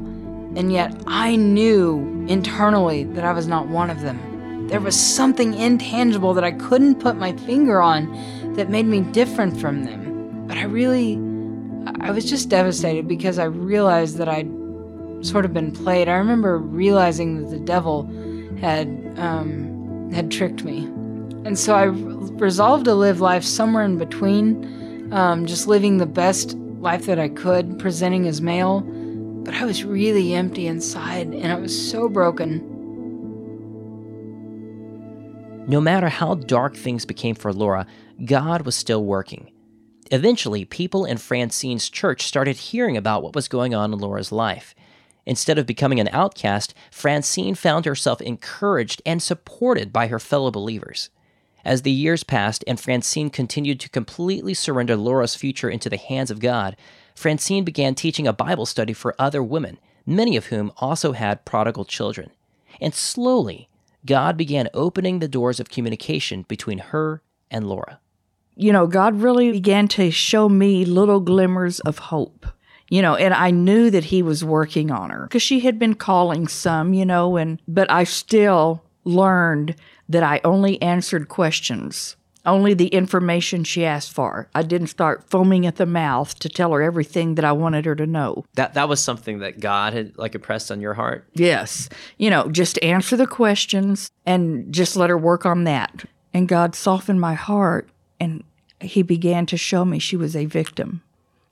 [0.55, 4.32] and yet I knew internally that I was not one of them.
[4.73, 8.11] There was something intangible that I couldn't put my finger on
[8.55, 10.47] that made me different from them.
[10.47, 11.13] But I really
[12.01, 14.51] I was just devastated because I realized that I'd
[15.21, 16.09] sort of been played.
[16.09, 18.11] I remember realizing that the devil
[18.59, 20.85] had um, had tricked me,
[21.45, 26.55] and so I resolved to live life somewhere in between, um, just living the best
[26.79, 28.81] life that I could, presenting as male.
[28.81, 32.72] But I was really empty inside, and I was so broken.
[35.65, 37.87] No matter how dark things became for Laura,
[38.25, 39.49] God was still working.
[40.11, 44.75] Eventually, people in Francine's church started hearing about what was going on in Laura's life.
[45.25, 51.09] Instead of becoming an outcast, Francine found herself encouraged and supported by her fellow believers.
[51.63, 56.29] As the years passed and Francine continued to completely surrender Laura's future into the hands
[56.29, 56.75] of God,
[57.15, 61.85] Francine began teaching a Bible study for other women, many of whom also had prodigal
[61.85, 62.31] children.
[62.81, 63.69] And slowly,
[64.05, 67.99] God began opening the doors of communication between her and Laura.
[68.55, 72.45] You know, God really began to show me little glimmers of hope.
[72.89, 75.95] You know, and I knew that he was working on her because she had been
[75.95, 79.75] calling some, you know, and but I still learned
[80.09, 84.49] that I only answered questions, only the information she asked for.
[84.53, 87.95] I didn't start foaming at the mouth to tell her everything that I wanted her
[87.95, 88.45] to know.
[88.55, 91.27] That that was something that God had like impressed on your heart.
[91.33, 91.89] Yes.
[92.17, 96.05] You know, just answer the questions and just let her work on that.
[96.33, 98.43] And God softened my heart and
[98.81, 101.01] he began to show me she was a victim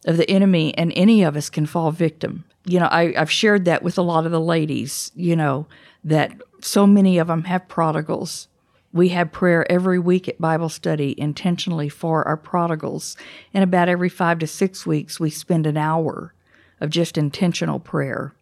[0.05, 2.43] of the enemy and any of us can fall victim.
[2.65, 5.67] You know, I, I've shared that with a lot of the ladies, you know,
[6.03, 8.47] that so many of them have prodigals.
[8.93, 13.15] We have prayer every week at Bible study intentionally for our prodigals.
[13.53, 16.33] And about every five to six weeks, we spend an hour
[16.79, 18.33] of just intentional prayer.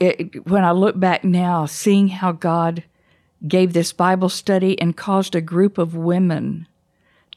[0.00, 2.84] It, when I look back now, seeing how God
[3.46, 6.68] gave this Bible study and caused a group of women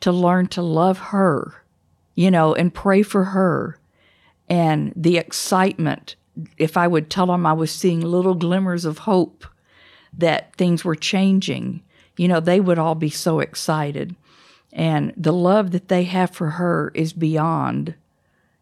[0.01, 1.61] to learn to love her
[2.15, 3.79] you know, and pray for her.
[4.49, 6.15] And the excitement,
[6.57, 9.45] if I would tell them I was seeing little glimmers of hope
[10.17, 11.81] that things were changing,
[12.17, 14.15] you know, they would all be so excited.
[14.73, 17.95] And the love that they have for her is beyond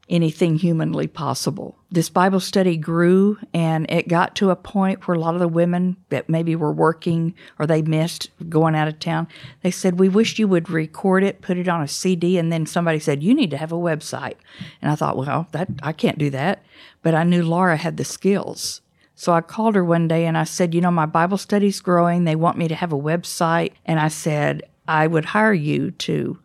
[0.09, 1.77] anything humanly possible.
[1.91, 5.47] This Bible study grew and it got to a point where a lot of the
[5.47, 9.27] women that maybe were working or they missed going out of town,
[9.61, 12.37] they said, We wish you would record it, put it on a CD.
[12.37, 14.35] And then somebody said, You need to have a website.
[14.81, 16.63] And I thought, Well, that I can't do that.
[17.01, 18.81] But I knew Laura had the skills.
[19.19, 22.23] So I called her one day and I said, You know, my Bible study's growing.
[22.23, 23.73] They want me to have a website.
[23.85, 26.39] And I said, I would hire you to,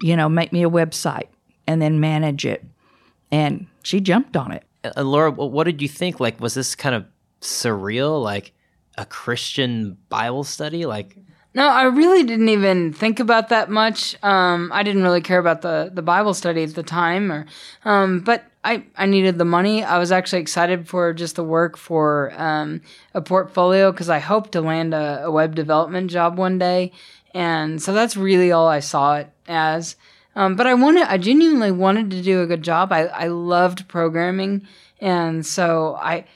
[0.00, 1.26] you know, make me a website
[1.66, 2.64] and then manage it
[3.30, 4.64] and she jumped on it.
[4.84, 6.20] Uh, Laura, what did you think?
[6.20, 7.04] Like, was this kind of
[7.40, 8.52] surreal, like
[8.96, 10.86] a Christian Bible study?
[10.86, 11.16] Like,
[11.52, 14.16] no, I really didn't even think about that much.
[14.22, 17.46] Um, I didn't really care about the, the Bible study at the time, or,
[17.84, 19.82] um, but I, I needed the money.
[19.82, 22.82] I was actually excited for just the work for um,
[23.14, 26.92] a portfolio because I hope to land a, a web development job one day,
[27.34, 29.96] and so that's really all I saw it as.
[30.36, 32.92] Um, but I wanted, I genuinely wanted to do a good job.
[32.92, 34.68] I, I loved programming,
[35.00, 36.26] and so I,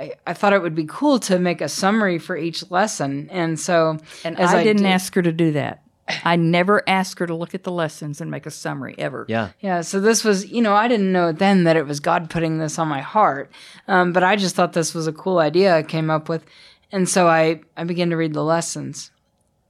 [0.00, 3.28] I, I thought it would be cool to make a summary for each lesson.
[3.30, 5.84] And so, and I, I, didn't did, ask her to do that.
[6.24, 9.26] I never asked her to look at the lessons and make a summary ever.
[9.28, 9.50] Yeah.
[9.60, 9.82] Yeah.
[9.82, 12.78] So this was, you know, I didn't know then that it was God putting this
[12.78, 13.52] on my heart.
[13.88, 16.46] Um, but I just thought this was a cool idea I came up with.
[16.90, 19.10] And so I, I began to read the lessons.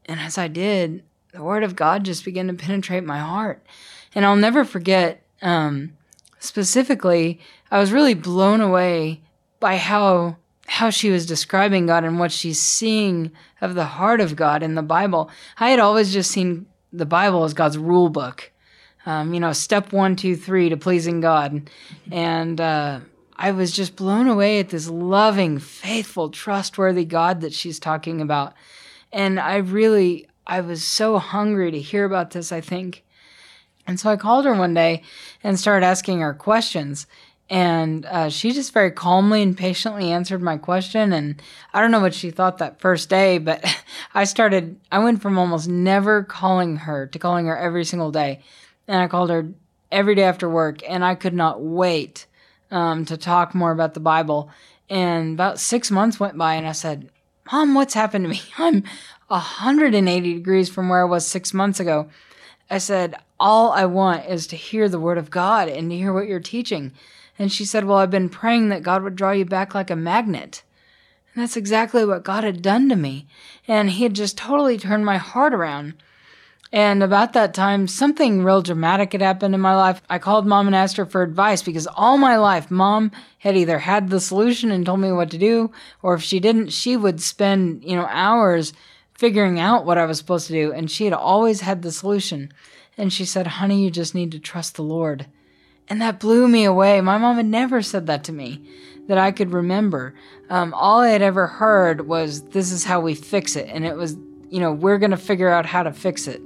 [0.06, 3.66] And as I did, the word of God just began to penetrate my heart.
[4.14, 5.96] And I'll never forget, um,
[6.38, 7.40] specifically,
[7.70, 9.22] I was really blown away
[9.60, 14.36] by how how she was describing God and what she's seeing of the heart of
[14.36, 15.28] God in the Bible.
[15.58, 18.52] I had always just seen the Bible as God's rule book.
[19.04, 21.68] Um, you know, step one, two, three to pleasing God.
[22.12, 23.00] And uh,
[23.34, 28.54] I was just blown away at this loving, faithful, trustworthy God that she's talking about.
[29.12, 33.02] And I really, I was so hungry to hear about this, I think.
[33.86, 35.02] And so I called her one day
[35.42, 37.06] and started asking her questions.
[37.50, 41.12] And uh, she just very calmly and patiently answered my question.
[41.12, 41.42] And
[41.74, 43.64] I don't know what she thought that first day, but
[44.14, 48.40] I started, I went from almost never calling her to calling her every single day.
[48.86, 49.48] And I called her
[49.90, 50.80] every day after work.
[50.88, 52.26] And I could not wait
[52.70, 54.48] um, to talk more about the Bible.
[54.88, 57.10] And about six months went by, and I said,
[57.50, 58.42] Mom, what's happened to me?
[58.58, 58.84] I'm
[59.28, 62.08] 180 degrees from where I was six months ago.
[62.68, 66.12] I said, All I want is to hear the word of God and to hear
[66.12, 66.92] what you're teaching.
[67.40, 69.96] And she said, Well, I've been praying that God would draw you back like a
[69.96, 70.62] magnet.
[71.32, 73.26] And that's exactly what God had done to me.
[73.66, 75.94] And He had just totally turned my heart around.
[76.70, 80.02] And about that time, something real dramatic had happened in my life.
[80.10, 83.78] I called mom and asked her for advice because all my life, mom had either
[83.78, 85.72] had the solution and told me what to do,
[86.02, 88.74] or if she didn't, she would spend, you know, hours
[89.14, 90.74] figuring out what I was supposed to do.
[90.74, 92.52] And she had always had the solution.
[92.98, 95.24] And she said, honey, you just need to trust the Lord.
[95.90, 97.00] And that blew me away.
[97.00, 98.62] My mom had never said that to me
[99.08, 100.14] that I could remember.
[100.48, 103.68] Um, all I had ever heard was, this is how we fix it.
[103.68, 104.16] And it was,
[104.48, 106.40] you know, we're going to figure out how to fix it.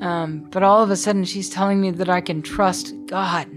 [0.00, 3.48] Um, but all of a sudden, she's telling me that I can trust God.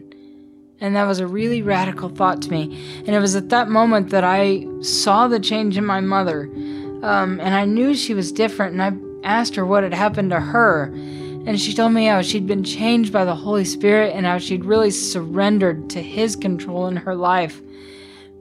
[0.79, 3.03] And that was a really radical thought to me.
[3.05, 6.43] And it was at that moment that I saw the change in my mother.
[7.03, 8.79] Um, and I knew she was different.
[8.79, 10.91] And I asked her what had happened to her.
[11.47, 14.65] And she told me how she'd been changed by the Holy Spirit and how she'd
[14.65, 17.61] really surrendered to His control in her life.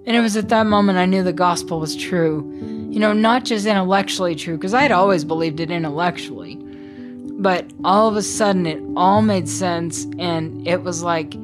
[0.06, 2.44] And it was at that moment I knew the gospel was true.
[2.90, 6.56] You know, not just intellectually true, because I had always believed it intellectually.
[6.56, 11.36] But all of a sudden, it all made sense, and it was like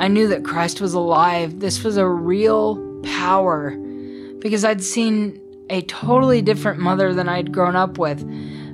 [0.00, 1.60] I knew that Christ was alive.
[1.60, 3.72] This was a real power
[4.38, 8.20] because I'd seen a totally different mother than I'd grown up with.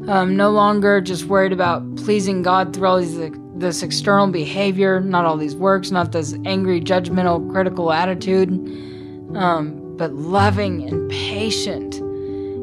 [0.08, 5.24] Um, no longer just worried about pleasing God through all these, this external behavior, not
[5.24, 8.50] all these works, not this angry, judgmental, critical attitude,
[9.34, 11.96] um, but loving and patient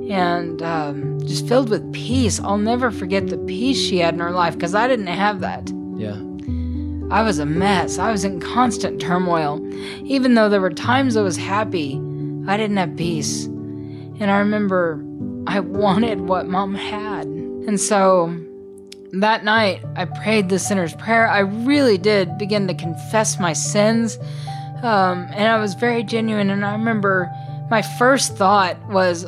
[0.10, 2.40] and um, just filled with peace.
[2.40, 5.72] I'll never forget the peace she had in her life because I didn't have that.
[5.96, 6.22] Yeah.
[7.12, 8.00] I was a mess.
[8.00, 9.60] I was in constant turmoil.
[10.04, 11.96] Even though there were times I was happy,
[12.48, 13.46] I didn't have peace.
[13.46, 15.04] And I remember
[15.48, 17.26] I wanted what mom had.
[17.26, 18.36] And so
[19.14, 21.28] that night, I prayed the sinner's prayer.
[21.28, 24.18] I really did begin to confess my sins.
[24.82, 26.50] Um, and I was very genuine.
[26.50, 27.32] And I remember
[27.70, 29.26] my first thought was,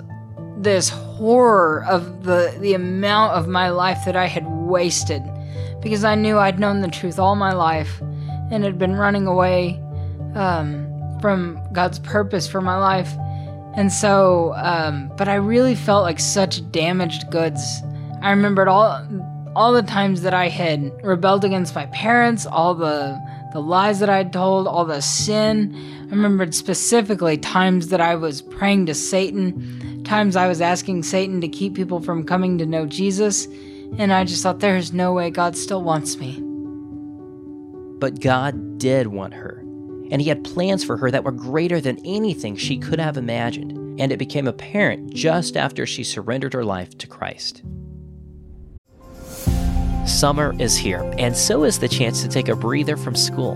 [0.57, 5.21] this horror of the the amount of my life that I had wasted
[5.81, 8.01] because I knew I'd known the truth all my life
[8.51, 9.79] and had been running away
[10.33, 10.89] um,
[11.21, 13.13] from God's purpose for my life.
[13.75, 17.81] And so, um, but I really felt like such damaged goods.
[18.21, 19.05] I remembered all
[19.55, 23.19] all the times that I had rebelled against my parents, all the
[23.53, 25.73] the lies that I'd told, all the sin.
[26.07, 31.41] I remembered specifically times that I was praying to Satan, times I was asking Satan
[31.41, 33.45] to keep people from coming to know Jesus,
[33.97, 36.41] and I just thought, there's no way God still wants me.
[37.99, 39.63] But God did want her,
[40.11, 43.99] and He had plans for her that were greater than anything she could have imagined,
[43.99, 47.63] and it became apparent just after she surrendered her life to Christ.
[50.05, 53.53] Summer is here, and so is the chance to take a breather from school.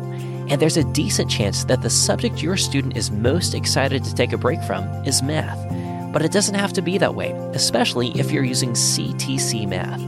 [0.50, 4.34] And there's a decent chance that the subject your student is most excited to take
[4.34, 5.60] a break from is math.
[6.12, 10.02] But it doesn't have to be that way, especially if you're using CTC Math.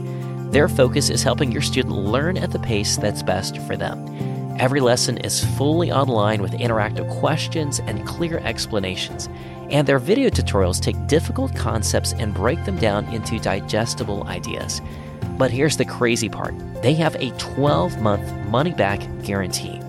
[0.52, 4.04] Their focus is helping your student learn at the pace that's best for them.
[4.58, 9.28] Every lesson is fully online with interactive questions and clear explanations.
[9.70, 14.82] And their video tutorials take difficult concepts and break them down into digestible ideas.
[15.38, 19.80] But here's the crazy part they have a 12 month money back guarantee.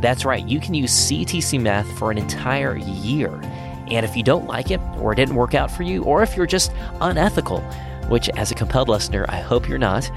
[0.00, 3.32] That's right, you can use CTC Math for an entire year.
[3.88, 6.36] And if you don't like it, or it didn't work out for you, or if
[6.36, 7.60] you're just unethical,
[8.08, 10.10] which as a compelled listener, I hope you're not,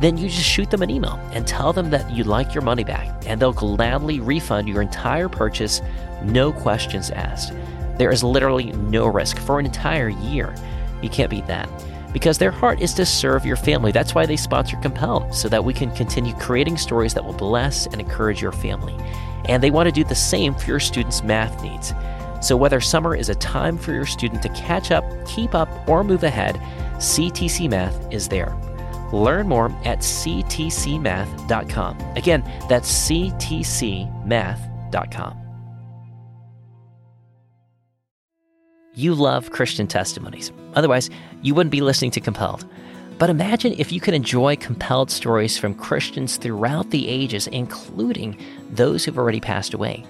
[0.00, 2.84] then you just shoot them an email and tell them that you'd like your money
[2.84, 5.80] back, and they'll gladly refund your entire purchase,
[6.22, 7.52] no questions asked.
[7.98, 10.54] There is literally no risk for an entire year.
[11.02, 11.68] You can't beat that
[12.12, 13.92] because their heart is to serve your family.
[13.92, 17.86] That's why they sponsor Compel, so that we can continue creating stories that will bless
[17.86, 18.96] and encourage your family.
[19.46, 21.92] And they want to do the same for your students' math needs.
[22.40, 26.04] So, whether summer is a time for your student to catch up, keep up, or
[26.04, 26.56] move ahead,
[26.98, 28.56] CTC Math is there.
[29.14, 31.98] Learn more at ctcmath.com.
[32.16, 34.10] Again, that's ctcmath.com.
[38.96, 40.52] You love Christian testimonies.
[40.74, 41.10] Otherwise,
[41.42, 42.64] you wouldn't be listening to Compelled.
[43.18, 48.36] But imagine if you could enjoy compelled stories from Christians throughout the ages, including
[48.70, 50.04] those who've already passed away.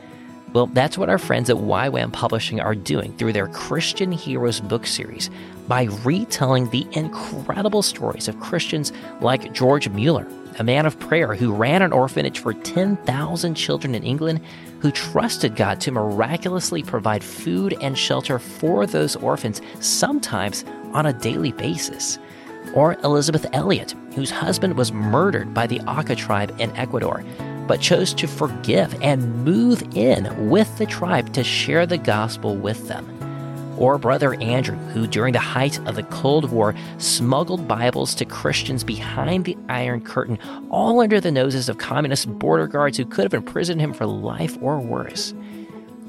[0.54, 4.86] Well, that's what our friends at YWAM Publishing are doing through their Christian Heroes book
[4.86, 5.28] series
[5.68, 10.26] by retelling the incredible stories of Christians like George Mueller,
[10.58, 14.40] a man of prayer who ran an orphanage for 10,000 children in England,
[14.80, 21.12] who trusted God to miraculously provide food and shelter for those orphans, sometimes on a
[21.12, 22.18] daily basis.
[22.74, 27.24] Or Elisabeth Elliot, whose husband was murdered by the Auca tribe in Ecuador,
[27.66, 32.88] but chose to forgive and move in with the tribe to share the gospel with
[32.88, 33.13] them.
[33.76, 38.84] Or Brother Andrew, who during the height of the Cold War smuggled Bibles to Christians
[38.84, 40.38] behind the Iron Curtain,
[40.70, 44.56] all under the noses of communist border guards who could have imprisoned him for life
[44.60, 45.34] or worse.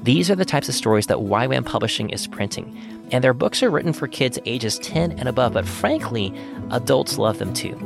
[0.02, 2.78] These are the types of stories that YWAM Publishing is printing,
[3.10, 6.32] and their books are written for kids ages 10 and above, but frankly,
[6.70, 7.76] adults love them too.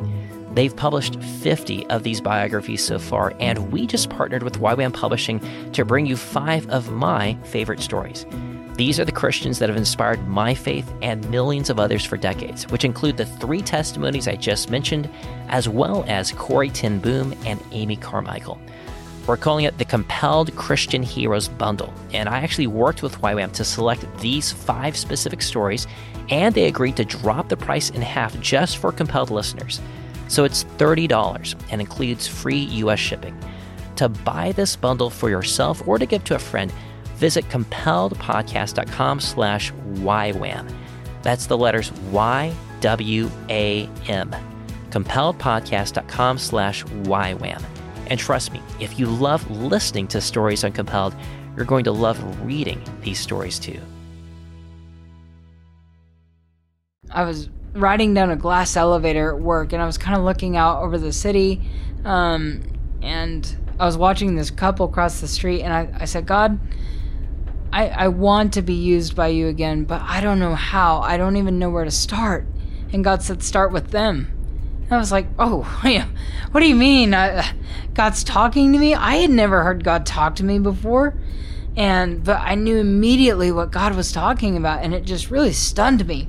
[0.52, 5.40] They've published 50 of these biographies so far, and we just partnered with YWAM Publishing
[5.72, 8.26] to bring you five of my favorite stories.
[8.80, 12.66] These are the Christians that have inspired my faith and millions of others for decades,
[12.70, 15.06] which include the three testimonies I just mentioned,
[15.48, 18.58] as well as Corrie ten Boom and Amy Carmichael.
[19.26, 23.64] We're calling it the Compelled Christian Heroes Bundle, and I actually worked with YWAM to
[23.66, 25.86] select these five specific stories,
[26.30, 29.78] and they agreed to drop the price in half just for compelled listeners.
[30.28, 33.38] So it's $30 and includes free US shipping.
[33.96, 36.72] To buy this bundle for yourself or to give to a friend,
[37.20, 40.74] visit compelledpodcast.com slash YWAM.
[41.22, 42.56] That's the letters Y-W-A-M.
[44.90, 47.62] compelledpodcast.com slash YWAM.
[48.06, 51.14] And trust me, if you love listening to stories on Compelled,
[51.56, 53.78] you're going to love reading these stories too.
[57.10, 60.56] I was riding down a glass elevator at work and I was kind of looking
[60.56, 61.60] out over the city.
[62.04, 62.62] Um,
[63.02, 66.58] and I was watching this couple cross the street and I, I said, God,
[67.72, 71.00] I, I want to be used by you again, but I don't know how.
[71.00, 72.46] I don't even know where to start.
[72.92, 74.32] And God said, start with them.
[74.90, 75.62] I was like, oh,
[76.50, 77.14] what do you mean?
[77.14, 77.44] I, uh,
[77.94, 78.94] God's talking to me?
[78.94, 81.14] I had never heard God talk to me before.
[81.76, 86.06] And, but I knew immediately what God was talking about, and it just really stunned
[86.06, 86.28] me.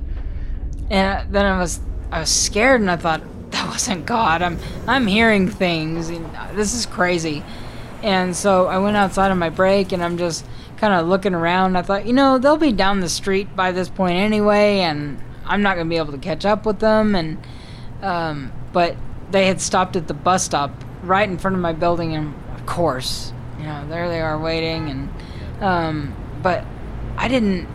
[0.88, 1.80] And then I was,
[2.12, 4.42] I was scared, and I thought, that wasn't God.
[4.42, 6.08] I'm, I'm hearing things.
[6.54, 7.42] this is crazy.
[8.02, 10.44] And so I went outside on my break, and I'm just
[10.82, 11.76] kind of looking around.
[11.76, 15.62] I thought, you know, they'll be down the street by this point anyway, and I'm
[15.62, 17.14] not going to be able to catch up with them.
[17.14, 17.38] And,
[18.02, 18.96] um, but
[19.30, 20.72] they had stopped at the bus stop
[21.04, 24.90] right in front of my building, and of course, you know, there they are waiting.
[24.90, 26.64] And um, but
[27.16, 27.68] I didn't.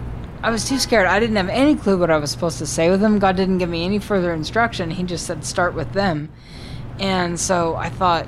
[0.44, 1.08] I was too scared.
[1.08, 3.20] I didn't have any clue what I was supposed to say with them.
[3.20, 4.92] God didn't give me any further instruction.
[4.92, 6.30] He just said start with them.
[7.00, 8.28] And so I thought,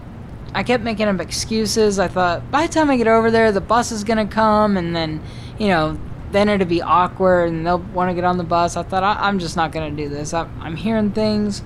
[0.54, 2.00] I kept making up excuses.
[2.00, 4.96] I thought by the time I get over there, the bus is gonna come, and
[4.96, 5.22] then,
[5.58, 6.00] you know,
[6.32, 8.76] then it'd be awkward, and they'll want to get on the bus.
[8.78, 10.34] I thought I, am just not gonna do this.
[10.34, 11.64] I'm, I'm hearing things.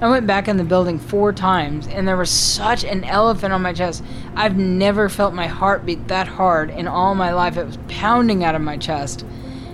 [0.00, 3.62] I went back in the building four times, and there was such an elephant on
[3.62, 4.04] my chest.
[4.36, 7.56] I've never felt my heart beat that hard in all my life.
[7.56, 9.24] It was pounding out of my chest.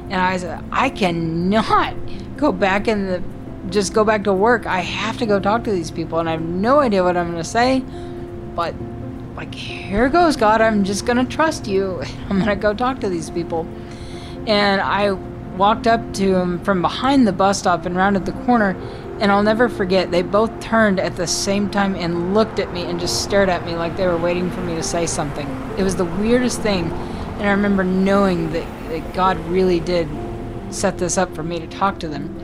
[0.04, 1.94] And I said, I cannot
[2.36, 3.22] go back in the,
[3.68, 4.64] just go back to work.
[4.64, 7.34] I have to go talk to these people, and I have no idea what I'm
[7.36, 7.84] to say.
[8.54, 8.74] But,
[9.36, 10.60] like, here goes, God.
[10.60, 12.02] I'm just going to trust you.
[12.28, 13.66] I'm going to go talk to these people.
[14.46, 15.12] And I
[15.56, 18.76] walked up to him from behind the bus stop and rounded the corner
[19.20, 22.82] and I'll never forget, they both turned at the same time and looked at me
[22.82, 25.46] and just stared at me like they were waiting for me to say something.
[25.78, 26.90] It was the weirdest thing.
[26.90, 30.08] And I remember knowing that, that God really did
[30.70, 32.36] set this up for me to talk to them.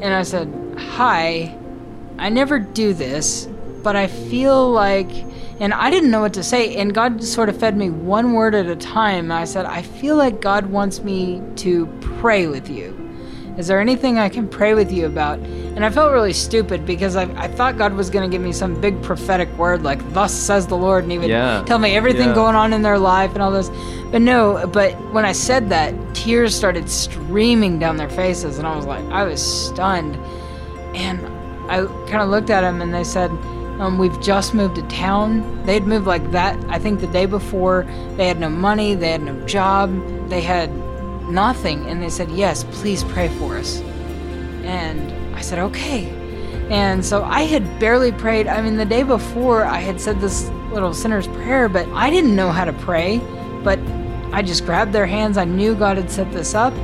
[0.00, 1.56] And I said, Hi,
[2.16, 3.48] I never do this,
[3.82, 5.10] but I feel like.
[5.60, 6.76] And I didn't know what to say.
[6.76, 9.32] And God sort of fed me one word at a time.
[9.32, 13.08] I said, I feel like God wants me to pray with you.
[13.58, 15.40] Is there anything I can pray with you about?
[15.40, 18.52] And I felt really stupid because I, I thought God was going to give me
[18.52, 21.64] some big prophetic word like, Thus says the Lord, and He would yeah.
[21.66, 22.34] tell me everything yeah.
[22.36, 23.68] going on in their life and all this.
[24.12, 28.76] But no, but when I said that, tears started streaming down their faces, and I
[28.76, 30.14] was like, I was stunned.
[30.94, 31.26] And
[31.68, 33.30] I kind of looked at them and they said,
[33.78, 35.64] um, We've just moved to town.
[35.64, 37.86] They'd moved like that, I think, the day before.
[38.16, 39.90] They had no money, they had no job,
[40.28, 40.72] they had
[41.28, 41.86] nothing.
[41.86, 43.80] And they said, Yes, please pray for us.
[44.64, 46.14] And I said, Okay.
[46.70, 48.46] And so I had barely prayed.
[48.46, 52.36] I mean, the day before I had said this little sinner's prayer, but I didn't
[52.36, 53.18] know how to pray.
[53.64, 53.78] But
[54.32, 55.38] I just grabbed their hands.
[55.38, 56.74] I knew God had set this up.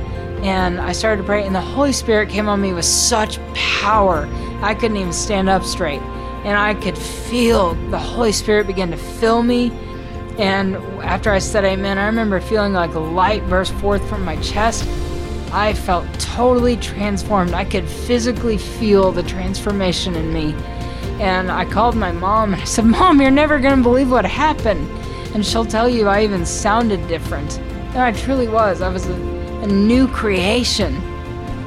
[0.41, 4.27] And I started to pray, and the Holy Spirit came on me with such power.
[4.61, 6.01] I couldn't even stand up straight.
[6.45, 9.71] And I could feel the Holy Spirit begin to fill me
[10.37, 14.85] and after I said amen, I remember feeling like light burst forth from my chest.
[15.53, 17.53] I felt totally transformed.
[17.53, 20.53] I could physically feel the transformation in me.
[21.21, 24.25] And I called my mom and I said, Mom, you're never going to believe what
[24.25, 24.89] happened.
[25.33, 27.57] And she'll tell you I even sounded different.
[27.59, 28.81] And I truly was.
[28.81, 31.01] I was a, a new creation.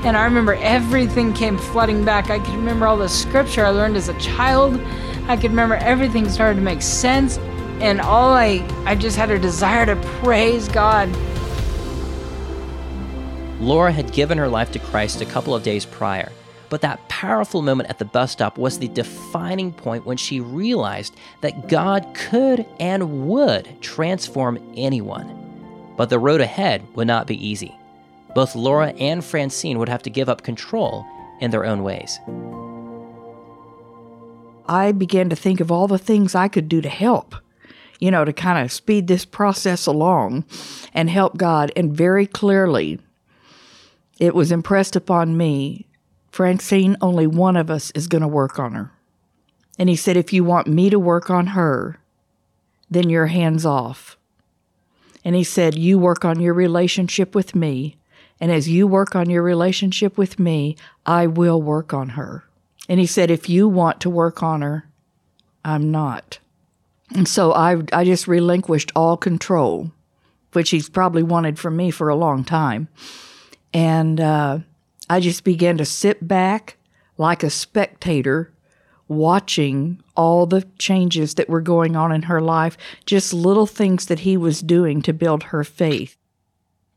[0.05, 2.31] And I remember everything came flooding back.
[2.31, 4.81] I could remember all the scripture I learned as a child.
[5.29, 7.39] I could remember everything started to make sense
[7.81, 11.09] and all I I just had a desire to praise God.
[13.61, 16.31] Laura had given her life to Christ a couple of days prior,
[16.69, 21.17] but that powerful moment at the bus stop was the defining point when she realized
[21.41, 25.35] that God could and would transform anyone.
[25.97, 27.75] But the road ahead would not be easy.
[28.39, 31.05] Both Laura and Francine would have to give up control
[31.41, 32.21] in their own ways.
[34.69, 37.35] I began to think of all the things I could do to help,
[37.99, 40.45] you know, to kind of speed this process along
[40.95, 41.73] and help God.
[41.75, 43.01] And very clearly,
[44.21, 45.89] it was impressed upon me
[46.31, 48.93] Francine, only one of us is going to work on her.
[49.81, 51.99] And he said, if you want me to work on her,
[52.89, 54.17] then you're hands off.
[55.25, 57.97] And he said, You work on your relationship with me.
[58.41, 62.45] And as you work on your relationship with me, I will work on her.
[62.89, 64.89] And he said, If you want to work on her,
[65.65, 66.39] I'm not.
[67.15, 69.93] And so I, I just relinquished all control,
[70.53, 72.89] which he's probably wanted from me for a long time.
[73.73, 74.59] And uh,
[75.11, 76.77] I just began to sit back
[77.17, 78.53] like a spectator,
[79.09, 82.77] watching all the changes that were going on in her life,
[83.07, 86.17] just little things that he was doing to build her faith.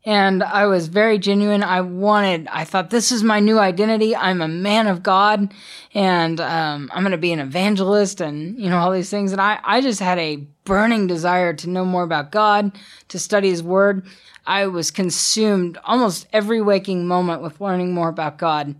[0.04, 1.62] And I was very genuine.
[1.62, 4.16] I wanted, I thought, this is my new identity.
[4.16, 5.54] I'm a man of God
[5.94, 9.30] and um, I'm going to be an evangelist and, you know, all these things.
[9.30, 12.72] And I, I just had a burning desire to know more about God,
[13.08, 14.04] to study His Word.
[14.44, 18.74] I was consumed almost every waking moment with learning more about God.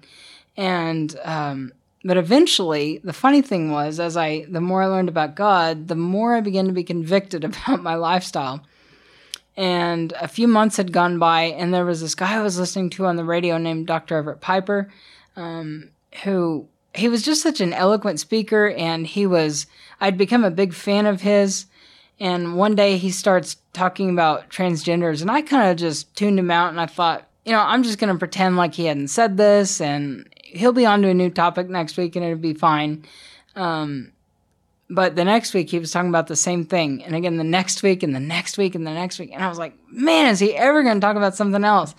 [0.57, 5.37] And, um, but eventually, the funny thing was, as I, the more I learned about
[5.37, 8.64] God, the more I began to be convicted about my lifestyle
[9.57, 12.90] and a few months had gone by, and there was this guy I was listening
[12.90, 14.16] to on the radio named Dr.
[14.16, 14.90] Everett Piper,
[15.36, 15.90] um,
[16.24, 19.66] who he was just such an eloquent speaker, and he was
[20.00, 21.66] I'd become a big fan of his.
[22.20, 26.50] And one day he starts talking about transgenders, and I kind of just tuned him
[26.50, 29.36] out, and I thought, you know, I'm just going to pretend like he hadn't said
[29.36, 33.05] this, and he'll be on to a new topic next week, and it'll be fine.
[33.57, 34.12] Um,
[34.95, 37.03] but the next week he was talking about the same thing.
[37.03, 39.30] And again, the next week and the next week and the next week.
[39.32, 41.95] And I was like, man, is he ever going to talk about something else?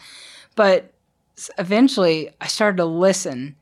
[0.55, 0.93] But
[1.57, 3.55] eventually I started to listen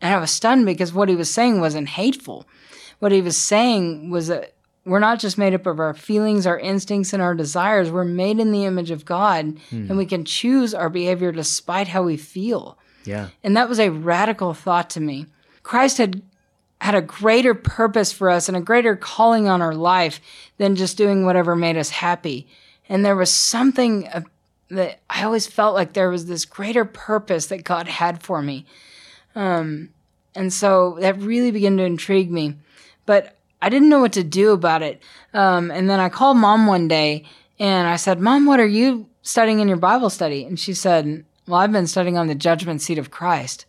[0.00, 2.46] and I was stunned because what he was saying wasn't hateful.
[3.00, 6.58] What he was saying was that we're not just made up of our feelings, our
[6.58, 7.90] instincts, and our desires.
[7.90, 9.90] We're made in the image of God mm.
[9.90, 12.78] and we can choose our behavior despite how we feel.
[13.04, 13.30] Yeah.
[13.42, 15.26] And that was a radical thought to me.
[15.64, 16.22] Christ had
[16.86, 20.20] had a greater purpose for us and a greater calling on our life
[20.56, 22.46] than just doing whatever made us happy.
[22.88, 24.08] And there was something
[24.70, 28.66] that I always felt like there was this greater purpose that God had for me.
[29.34, 29.88] Um,
[30.36, 32.54] and so that really began to intrigue me.
[33.04, 35.02] But I didn't know what to do about it.
[35.34, 37.24] Um, and then I called mom one day
[37.58, 40.44] and I said, Mom, what are you studying in your Bible study?
[40.44, 43.66] And she said, Well, I've been studying on the judgment seat of Christ.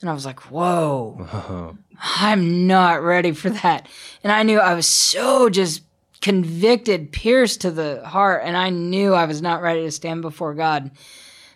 [0.00, 1.18] And I was like, Whoa.
[1.20, 1.72] Uh-huh.
[1.98, 3.88] I'm not ready for that.
[4.22, 5.82] And I knew I was so just
[6.20, 10.54] convicted, pierced to the heart, and I knew I was not ready to stand before
[10.54, 10.90] God.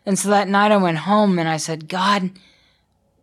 [0.04, 2.30] And so that night I went home and I said, God,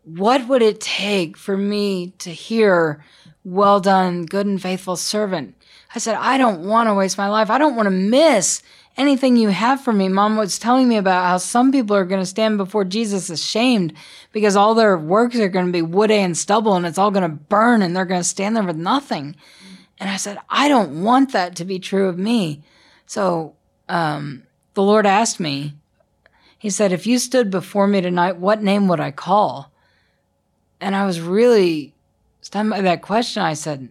[0.04, 3.04] what would it take for me to hear,
[3.44, 5.56] well done, good and faithful servant?
[5.94, 7.50] I said, I don't want to waste my life.
[7.50, 8.62] I don't want to miss
[8.98, 10.08] anything you have for me.
[10.08, 13.94] Mom was telling me about how some people are going to stand before Jesus ashamed
[14.32, 17.30] because all their works are going to be wood and stubble and it's all going
[17.30, 19.36] to burn and they're going to stand there with nothing.
[20.00, 22.64] And I said, I don't want that to be true of me.
[23.06, 23.56] So
[23.90, 24.44] um,
[24.74, 25.74] the Lord asked me,
[26.58, 29.72] He said, If you stood before me tonight, what name would I call?
[30.82, 31.94] And I was really
[32.42, 33.42] stunned by that question.
[33.42, 33.90] I said,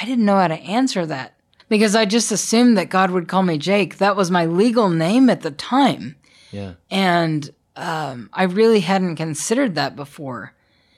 [0.00, 1.34] I didn't know how to answer that
[1.70, 3.96] because I just assumed that God would call me Jake.
[3.96, 6.16] That was my legal name at the time.
[6.50, 6.74] Yeah.
[6.90, 10.52] And um, I really hadn't considered that before.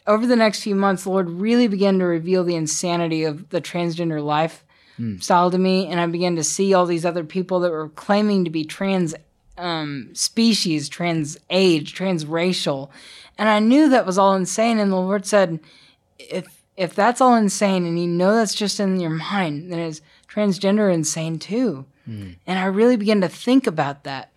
[0.06, 3.60] Over the next few months, the Lord really began to reveal the insanity of the
[3.60, 4.64] transgender life
[4.98, 5.22] mm.
[5.22, 5.86] style to me.
[5.86, 9.14] And I began to see all these other people that were claiming to be trans
[9.58, 12.88] um, species, trans age, transracial.
[13.36, 14.78] And I knew that was all insane.
[14.78, 15.60] And the Lord said,
[16.18, 20.00] if if that's all insane and you know that's just in your mind, then it's
[20.32, 21.84] transgender insane too.
[22.08, 22.36] Mm.
[22.46, 24.30] And I really began to think about that.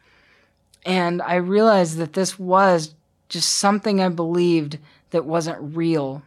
[0.86, 2.94] And I realized that this was
[3.30, 4.78] just something I believed
[5.12, 6.22] that wasn't real.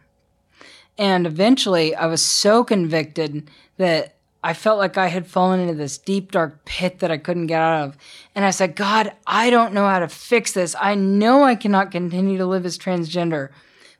[0.97, 5.97] And eventually I was so convicted that I felt like I had fallen into this
[5.97, 7.97] deep, dark pit that I couldn't get out of.
[8.35, 10.75] And I said, God, I don't know how to fix this.
[10.79, 13.49] I know I cannot continue to live as transgender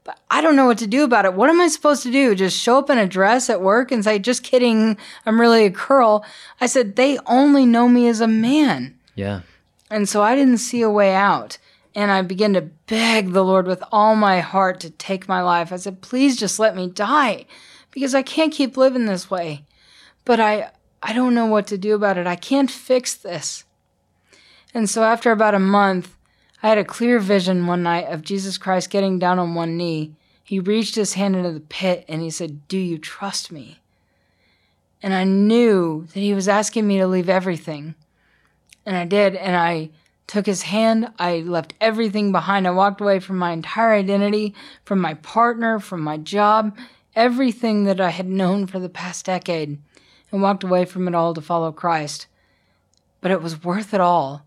[0.09, 1.35] but I don't know what to do about it.
[1.35, 2.33] What am I supposed to do?
[2.33, 5.69] Just show up in a dress at work and say, just kidding, I'm really a
[5.69, 6.25] girl.
[6.59, 8.97] I said, they only know me as a man.
[9.13, 9.41] Yeah.
[9.91, 11.59] And so I didn't see a way out.
[11.93, 15.71] And I began to beg the Lord with all my heart to take my life.
[15.71, 17.45] I said, please just let me die
[17.91, 19.63] because I can't keep living this way.
[20.25, 20.71] But I,
[21.03, 22.25] I don't know what to do about it.
[22.25, 23.63] I can't fix this.
[24.73, 26.15] And so after about a month,
[26.61, 30.13] I had a clear vision one night of Jesus Christ getting down on one knee.
[30.43, 33.79] He reached his hand into the pit and he said, Do you trust me?
[35.01, 37.95] And I knew that he was asking me to leave everything.
[38.85, 39.35] And I did.
[39.35, 39.91] And I
[40.27, 41.11] took his hand.
[41.17, 42.67] I left everything behind.
[42.67, 44.53] I walked away from my entire identity,
[44.83, 46.77] from my partner, from my job,
[47.15, 49.79] everything that I had known for the past decade,
[50.31, 52.27] and walked away from it all to follow Christ.
[53.21, 54.45] But it was worth it all.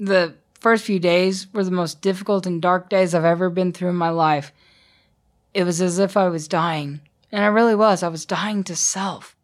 [0.00, 0.34] The
[0.64, 3.96] first few days were the most difficult and dark days I've ever been through in
[3.96, 4.50] my life.
[5.52, 7.02] It was as if I was dying.
[7.30, 8.02] And I really was.
[8.02, 9.36] I was dying to self.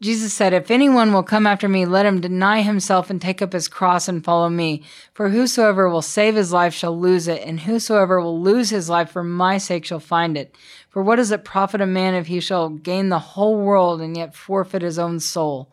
[0.00, 3.52] Jesus said, If anyone will come after me, let him deny himself and take up
[3.52, 4.82] his cross and follow me.
[5.12, 9.12] For whosoever will save his life shall lose it, and whosoever will lose his life
[9.12, 10.56] for my sake shall find it.
[10.90, 14.16] For what does it profit a man if he shall gain the whole world and
[14.16, 15.70] yet forfeit his own soul?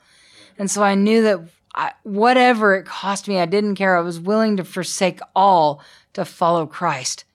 [0.60, 3.98] And so I knew that I, whatever it cost me, I didn't care.
[3.98, 5.82] I was willing to forsake all
[6.14, 7.26] to follow Christ.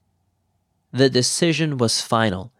[0.92, 2.52] The decision was final.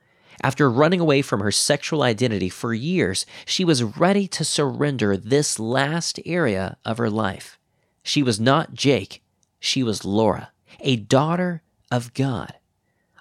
[0.43, 5.59] After running away from her sexual identity for years, she was ready to surrender this
[5.59, 7.59] last area of her life.
[8.03, 9.23] She was not Jake,
[9.59, 12.55] she was Laura, a daughter of God.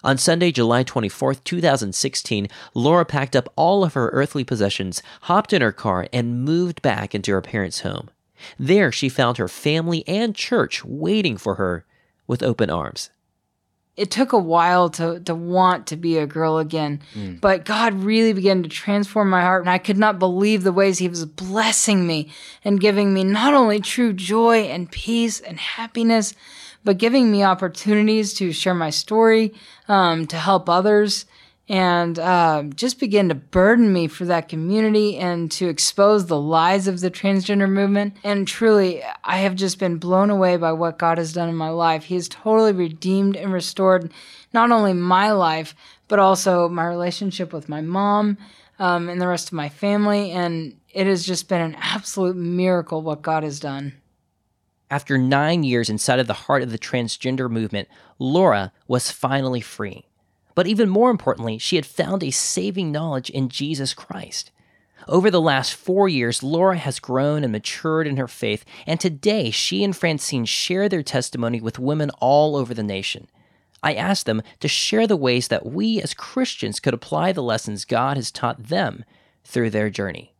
[0.04, 5.62] On Sunday, July 24th, 2016, Laura packed up all of her earthly possessions, hopped in
[5.62, 8.10] her car, and moved back into her parents' home.
[8.58, 11.84] There, she found her family and church waiting for her
[12.26, 13.10] with open arms.
[13.96, 17.40] It took a while to, to want to be a girl again, mm.
[17.40, 20.98] but God really began to transform my heart, and I could not believe the ways
[20.98, 22.30] He was blessing me
[22.62, 26.34] and giving me not only true joy and peace and happiness,
[26.84, 29.54] but giving me opportunities to share my story,
[29.88, 31.24] um, to help others
[31.68, 36.86] and uh, just begin to burden me for that community and to expose the lies
[36.86, 38.16] of the transgender movement.
[38.22, 41.70] And truly, I have just been blown away by what God has done in my
[41.70, 42.04] life.
[42.04, 44.12] He has totally redeemed and restored
[44.52, 45.74] not only my life,
[46.06, 48.38] but also my relationship with my mom
[48.78, 50.30] um, and the rest of my family.
[50.30, 53.94] And it has just been an absolute miracle what God has done.
[54.88, 57.88] After nine years inside of the heart of the transgender movement,
[58.20, 60.06] Laura was finally free.
[60.56, 64.50] But even more importantly, she had found a saving knowledge in Jesus Christ.
[65.06, 69.50] Over the last four years, Laura has grown and matured in her faith, and today
[69.52, 73.28] she and Francine share their testimony with women all over the nation.
[73.82, 77.84] I asked them to share the ways that we as Christians could apply the lessons
[77.84, 79.04] God has taught them
[79.44, 80.32] through their journey.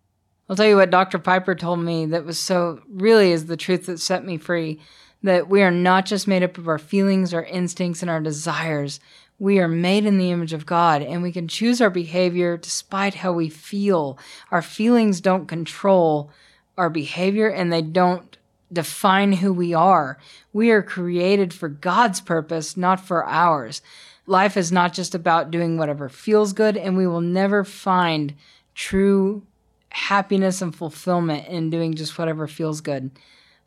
[0.49, 1.19] I'll tell you what Dr.
[1.19, 4.81] Piper told me that was so really is the truth that set me free
[5.23, 9.01] that we are not just made up of our feelings, our instincts, and our desires,
[9.39, 13.15] we are made in the image of God and we can choose our behavior despite
[13.15, 14.19] how we feel.
[14.51, 16.31] Our feelings don't control
[16.79, 18.37] our behavior and they don't
[18.73, 20.19] define who we are.
[20.53, 23.83] We are created for God's purpose, not for ours.
[24.27, 28.35] Life is not just about doing whatever feels good, and we will never find
[28.75, 29.47] true
[29.91, 33.11] happiness and fulfillment in doing just whatever feels good,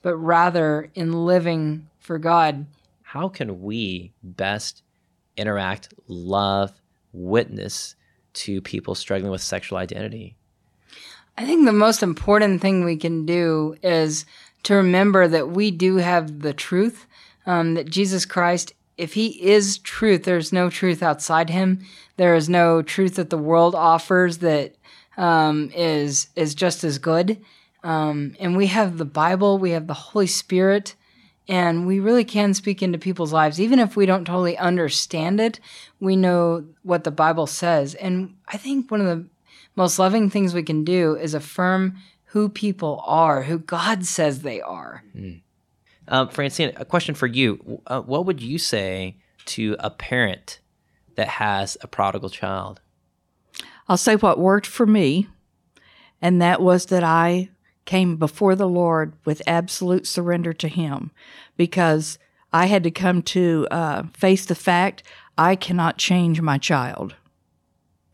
[0.01, 2.65] but rather in living for God.
[3.03, 4.83] How can we best
[5.39, 6.79] interact, love,
[7.13, 7.95] witness
[8.33, 10.35] to people struggling with sexual identity?
[11.37, 14.25] I think the most important thing we can do is
[14.63, 17.05] to remember that we do have the truth,
[17.45, 21.79] um, that Jesus Christ, if He is truth, there's no truth outside Him.
[22.17, 24.75] There is no truth that the world offers that
[25.17, 27.41] um, is is just as good.
[27.83, 30.95] Um, and we have the Bible, we have the Holy Spirit,
[31.49, 33.59] and we really can speak into people's lives.
[33.59, 35.59] Even if we don't totally understand it,
[35.99, 37.95] we know what the Bible says.
[37.95, 39.25] And I think one of the
[39.75, 44.61] most loving things we can do is affirm who people are, who God says they
[44.61, 45.03] are.
[45.17, 45.41] Mm.
[46.07, 47.81] Um, Francine, a question for you.
[47.87, 50.59] Uh, what would you say to a parent
[51.15, 52.79] that has a prodigal child?
[53.87, 55.27] I'll say what worked for me,
[56.21, 57.49] and that was that I
[57.89, 61.09] came before the Lord with absolute surrender to Him
[61.57, 62.19] because
[62.53, 65.01] I had to come to uh, face the fact
[65.39, 67.15] I cannot change my child.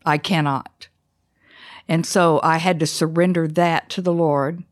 [0.06, 0.88] I cannot.
[1.86, 4.64] And so I had to surrender that to the Lord.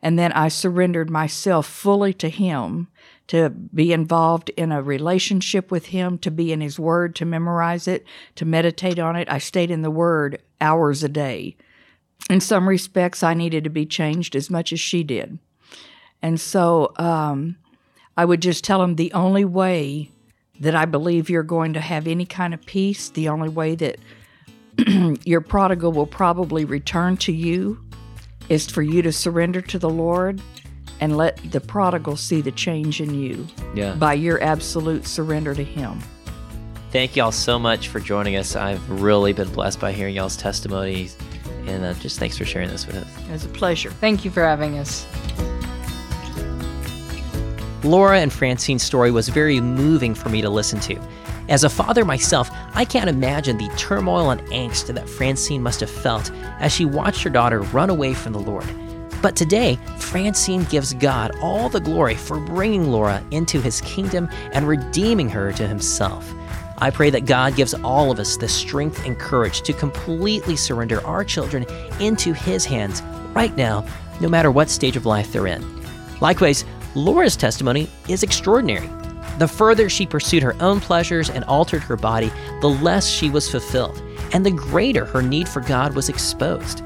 [0.00, 2.88] And then I surrendered myself fully to Him
[3.26, 7.86] to be involved in a relationship with Him, to be in His Word, to memorize
[7.86, 9.30] it, to meditate on it.
[9.30, 11.54] I stayed in the Word hours a day
[12.30, 15.38] in some respects, I needed to be changed as much as she did.
[16.20, 17.56] And so um,
[18.16, 20.10] I would just tell him the only way
[20.60, 23.98] that I believe you're going to have any kind of peace, the only way that
[25.24, 27.80] your prodigal will probably return to you
[28.48, 30.40] is for you to surrender to the Lord
[31.00, 33.94] and let the prodigal see the change in you Yeah.
[33.94, 36.00] by your absolute surrender to Him.
[36.90, 38.56] Thank y'all so much for joining us.
[38.56, 41.16] I've really been blessed by hearing y'all's testimonies.
[41.68, 43.28] And uh, just thanks for sharing this with us.
[43.28, 43.90] It was a pleasure.
[43.90, 45.06] Thank you for having us.
[47.84, 51.00] Laura and Francine's story was very moving for me to listen to.
[51.48, 55.90] As a father myself, I can't imagine the turmoil and angst that Francine must have
[55.90, 58.66] felt as she watched her daughter run away from the Lord.
[59.22, 64.68] But today, Francine gives God all the glory for bringing Laura into his kingdom and
[64.68, 66.32] redeeming her to himself.
[66.80, 71.04] I pray that God gives all of us the strength and courage to completely surrender
[71.04, 71.66] our children
[72.00, 73.02] into his hands
[73.34, 73.84] right now,
[74.20, 75.64] no matter what stage of life they're in.
[76.20, 76.64] Likewise,
[76.94, 78.88] Laura's testimony is extraordinary.
[79.38, 83.50] The further she pursued her own pleasures and altered her body, the less she was
[83.50, 84.02] fulfilled,
[84.32, 86.82] and the greater her need for God was exposed.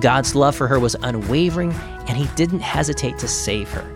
[0.00, 1.72] God's love for her was unwavering,
[2.08, 3.88] and He didn't hesitate to save her.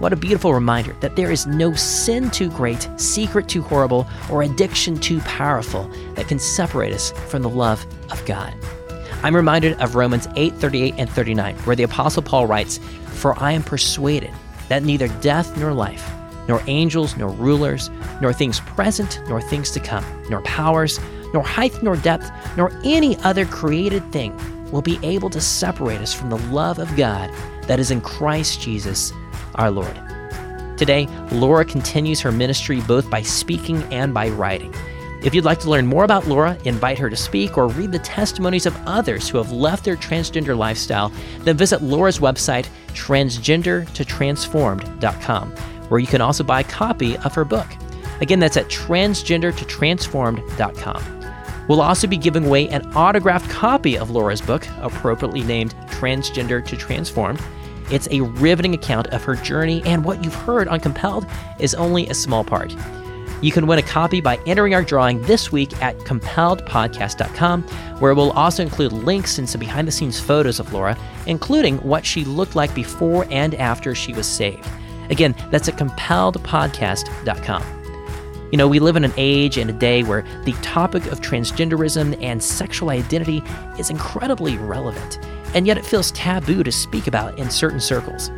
[0.00, 4.42] What a beautiful reminder that there is no sin too great, secret too horrible, or
[4.42, 8.54] addiction too powerful that can separate us from the love of God.
[9.22, 12.78] I'm reminded of Romans 8 38 and 39, where the Apostle Paul writes,
[13.08, 14.30] For I am persuaded
[14.70, 16.10] that neither death nor life,
[16.48, 17.90] nor angels nor rulers,
[18.22, 20.98] nor things present nor things to come, nor powers,
[21.34, 24.34] nor height nor depth, nor any other created thing
[24.70, 27.30] will be able to separate us from the love of God
[27.66, 29.12] that is in Christ Jesus
[29.54, 29.98] our Lord.
[30.76, 34.74] Today, Laura continues her ministry both by speaking and by writing.
[35.22, 37.98] If you'd like to learn more about Laura, invite her to speak, or read the
[37.98, 45.50] testimonies of others who have left their transgender lifestyle, then visit Laura's website, transgendertotransformed.com,
[45.88, 47.66] where you can also buy a copy of her book.
[48.22, 51.20] Again, that's at transgendertotransformed.com.
[51.68, 56.76] We'll also be giving away an autographed copy of Laura's book, appropriately named Transgender to
[56.76, 57.42] Transformed.
[57.90, 61.26] It's a riveting account of her journey, and what you've heard on Compelled
[61.58, 62.74] is only a small part.
[63.42, 67.62] You can win a copy by entering our drawing this week at compelledpodcast.com,
[67.98, 72.04] where we'll also include links and some behind the scenes photos of Laura, including what
[72.04, 74.68] she looked like before and after she was saved.
[75.08, 77.62] Again, that's at compelledpodcast.com.
[78.52, 82.20] You know, we live in an age and a day where the topic of transgenderism
[82.22, 83.42] and sexual identity
[83.78, 85.18] is incredibly relevant,
[85.54, 88.30] and yet it feels taboo to speak about in certain circles.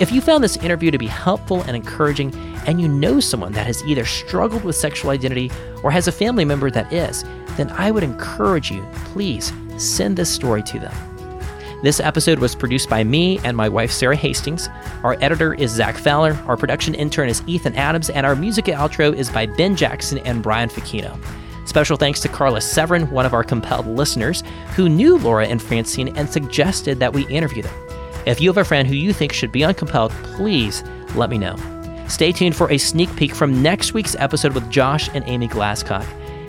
[0.00, 2.34] If you found this interview to be helpful and encouraging,
[2.66, 5.50] and you know someone that has either struggled with sexual identity
[5.82, 7.22] or has a family member that is,
[7.56, 11.10] then I would encourage you, please send this story to them.
[11.82, 14.68] This episode was produced by me and my wife, Sarah Hastings.
[15.02, 16.34] Our editor is Zach Fowler.
[16.46, 18.10] Our production intern is Ethan Adams.
[18.10, 21.18] And our music outro is by Ben Jackson and Brian Facchino.
[21.70, 24.42] Special thanks to Carla Severin, one of our compelled listeners,
[24.74, 27.72] who knew Laura and Francine and suggested that we interview them.
[28.26, 30.82] If you have a friend who you think should be on Compelled, please
[31.14, 31.54] let me know.
[32.08, 36.04] Stay tuned for a sneak peek from next week's episode with Josh and Amy Glasscock.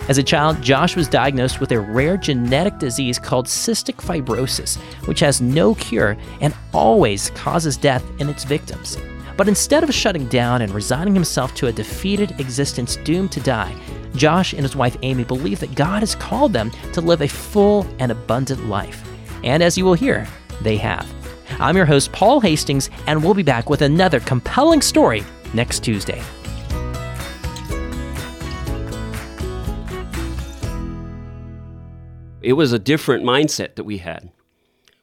[0.09, 5.19] As a child, Josh was diagnosed with a rare genetic disease called cystic fibrosis, which
[5.19, 8.97] has no cure and always causes death in its victims.
[9.37, 13.75] But instead of shutting down and resigning himself to a defeated existence doomed to die,
[14.15, 17.85] Josh and his wife Amy believe that God has called them to live a full
[17.99, 19.07] and abundant life.
[19.43, 20.27] And as you will hear,
[20.61, 21.07] they have.
[21.59, 26.21] I'm your host, Paul Hastings, and we'll be back with another compelling story next Tuesday.
[32.41, 34.31] It was a different mindset that we had.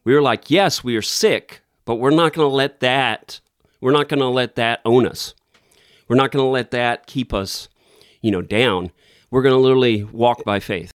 [0.04, 3.40] We were like, yes, we are sick, but we're not going to let that
[3.80, 5.34] we're not going to let that own us.
[6.09, 7.68] We're not going to let that keep us,
[8.20, 8.90] you know, down.
[9.31, 10.91] We're going to literally walk by faith.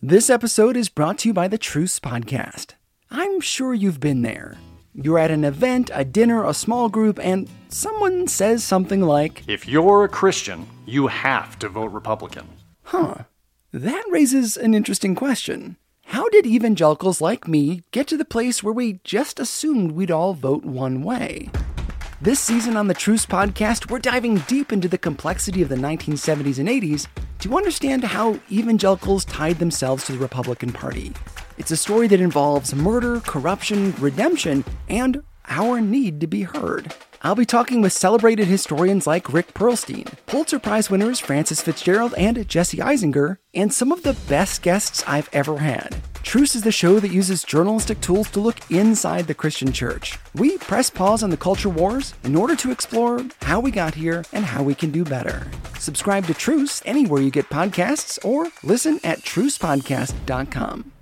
[0.00, 2.72] This episode is brought to you by the Truce Podcast.
[3.10, 4.56] I'm sure you've been there.
[4.94, 9.68] You're at an event, a dinner, a small group, and someone says something like, If
[9.68, 12.48] you're a Christian, you have to vote Republican.
[12.84, 13.24] Huh,
[13.72, 15.76] that raises an interesting question.
[16.06, 20.32] How did evangelicals like me get to the place where we just assumed we'd all
[20.32, 21.50] vote one way?
[22.24, 26.58] This season on the Truce Podcast, we're diving deep into the complexity of the 1970s
[26.58, 27.06] and 80s
[27.40, 31.12] to understand how evangelicals tied themselves to the Republican Party.
[31.58, 36.94] It's a story that involves murder, corruption, redemption, and our need to be heard.
[37.20, 42.48] I'll be talking with celebrated historians like Rick Perlstein, Pulitzer Prize winners Frances Fitzgerald and
[42.48, 45.94] Jesse Eisinger, and some of the best guests I've ever had.
[46.24, 50.18] Truce is the show that uses journalistic tools to look inside the Christian church.
[50.34, 54.24] We press pause on the culture wars in order to explore how we got here
[54.32, 55.46] and how we can do better.
[55.78, 60.93] Subscribe to Truce anywhere you get podcasts or listen at trucepodcast.com.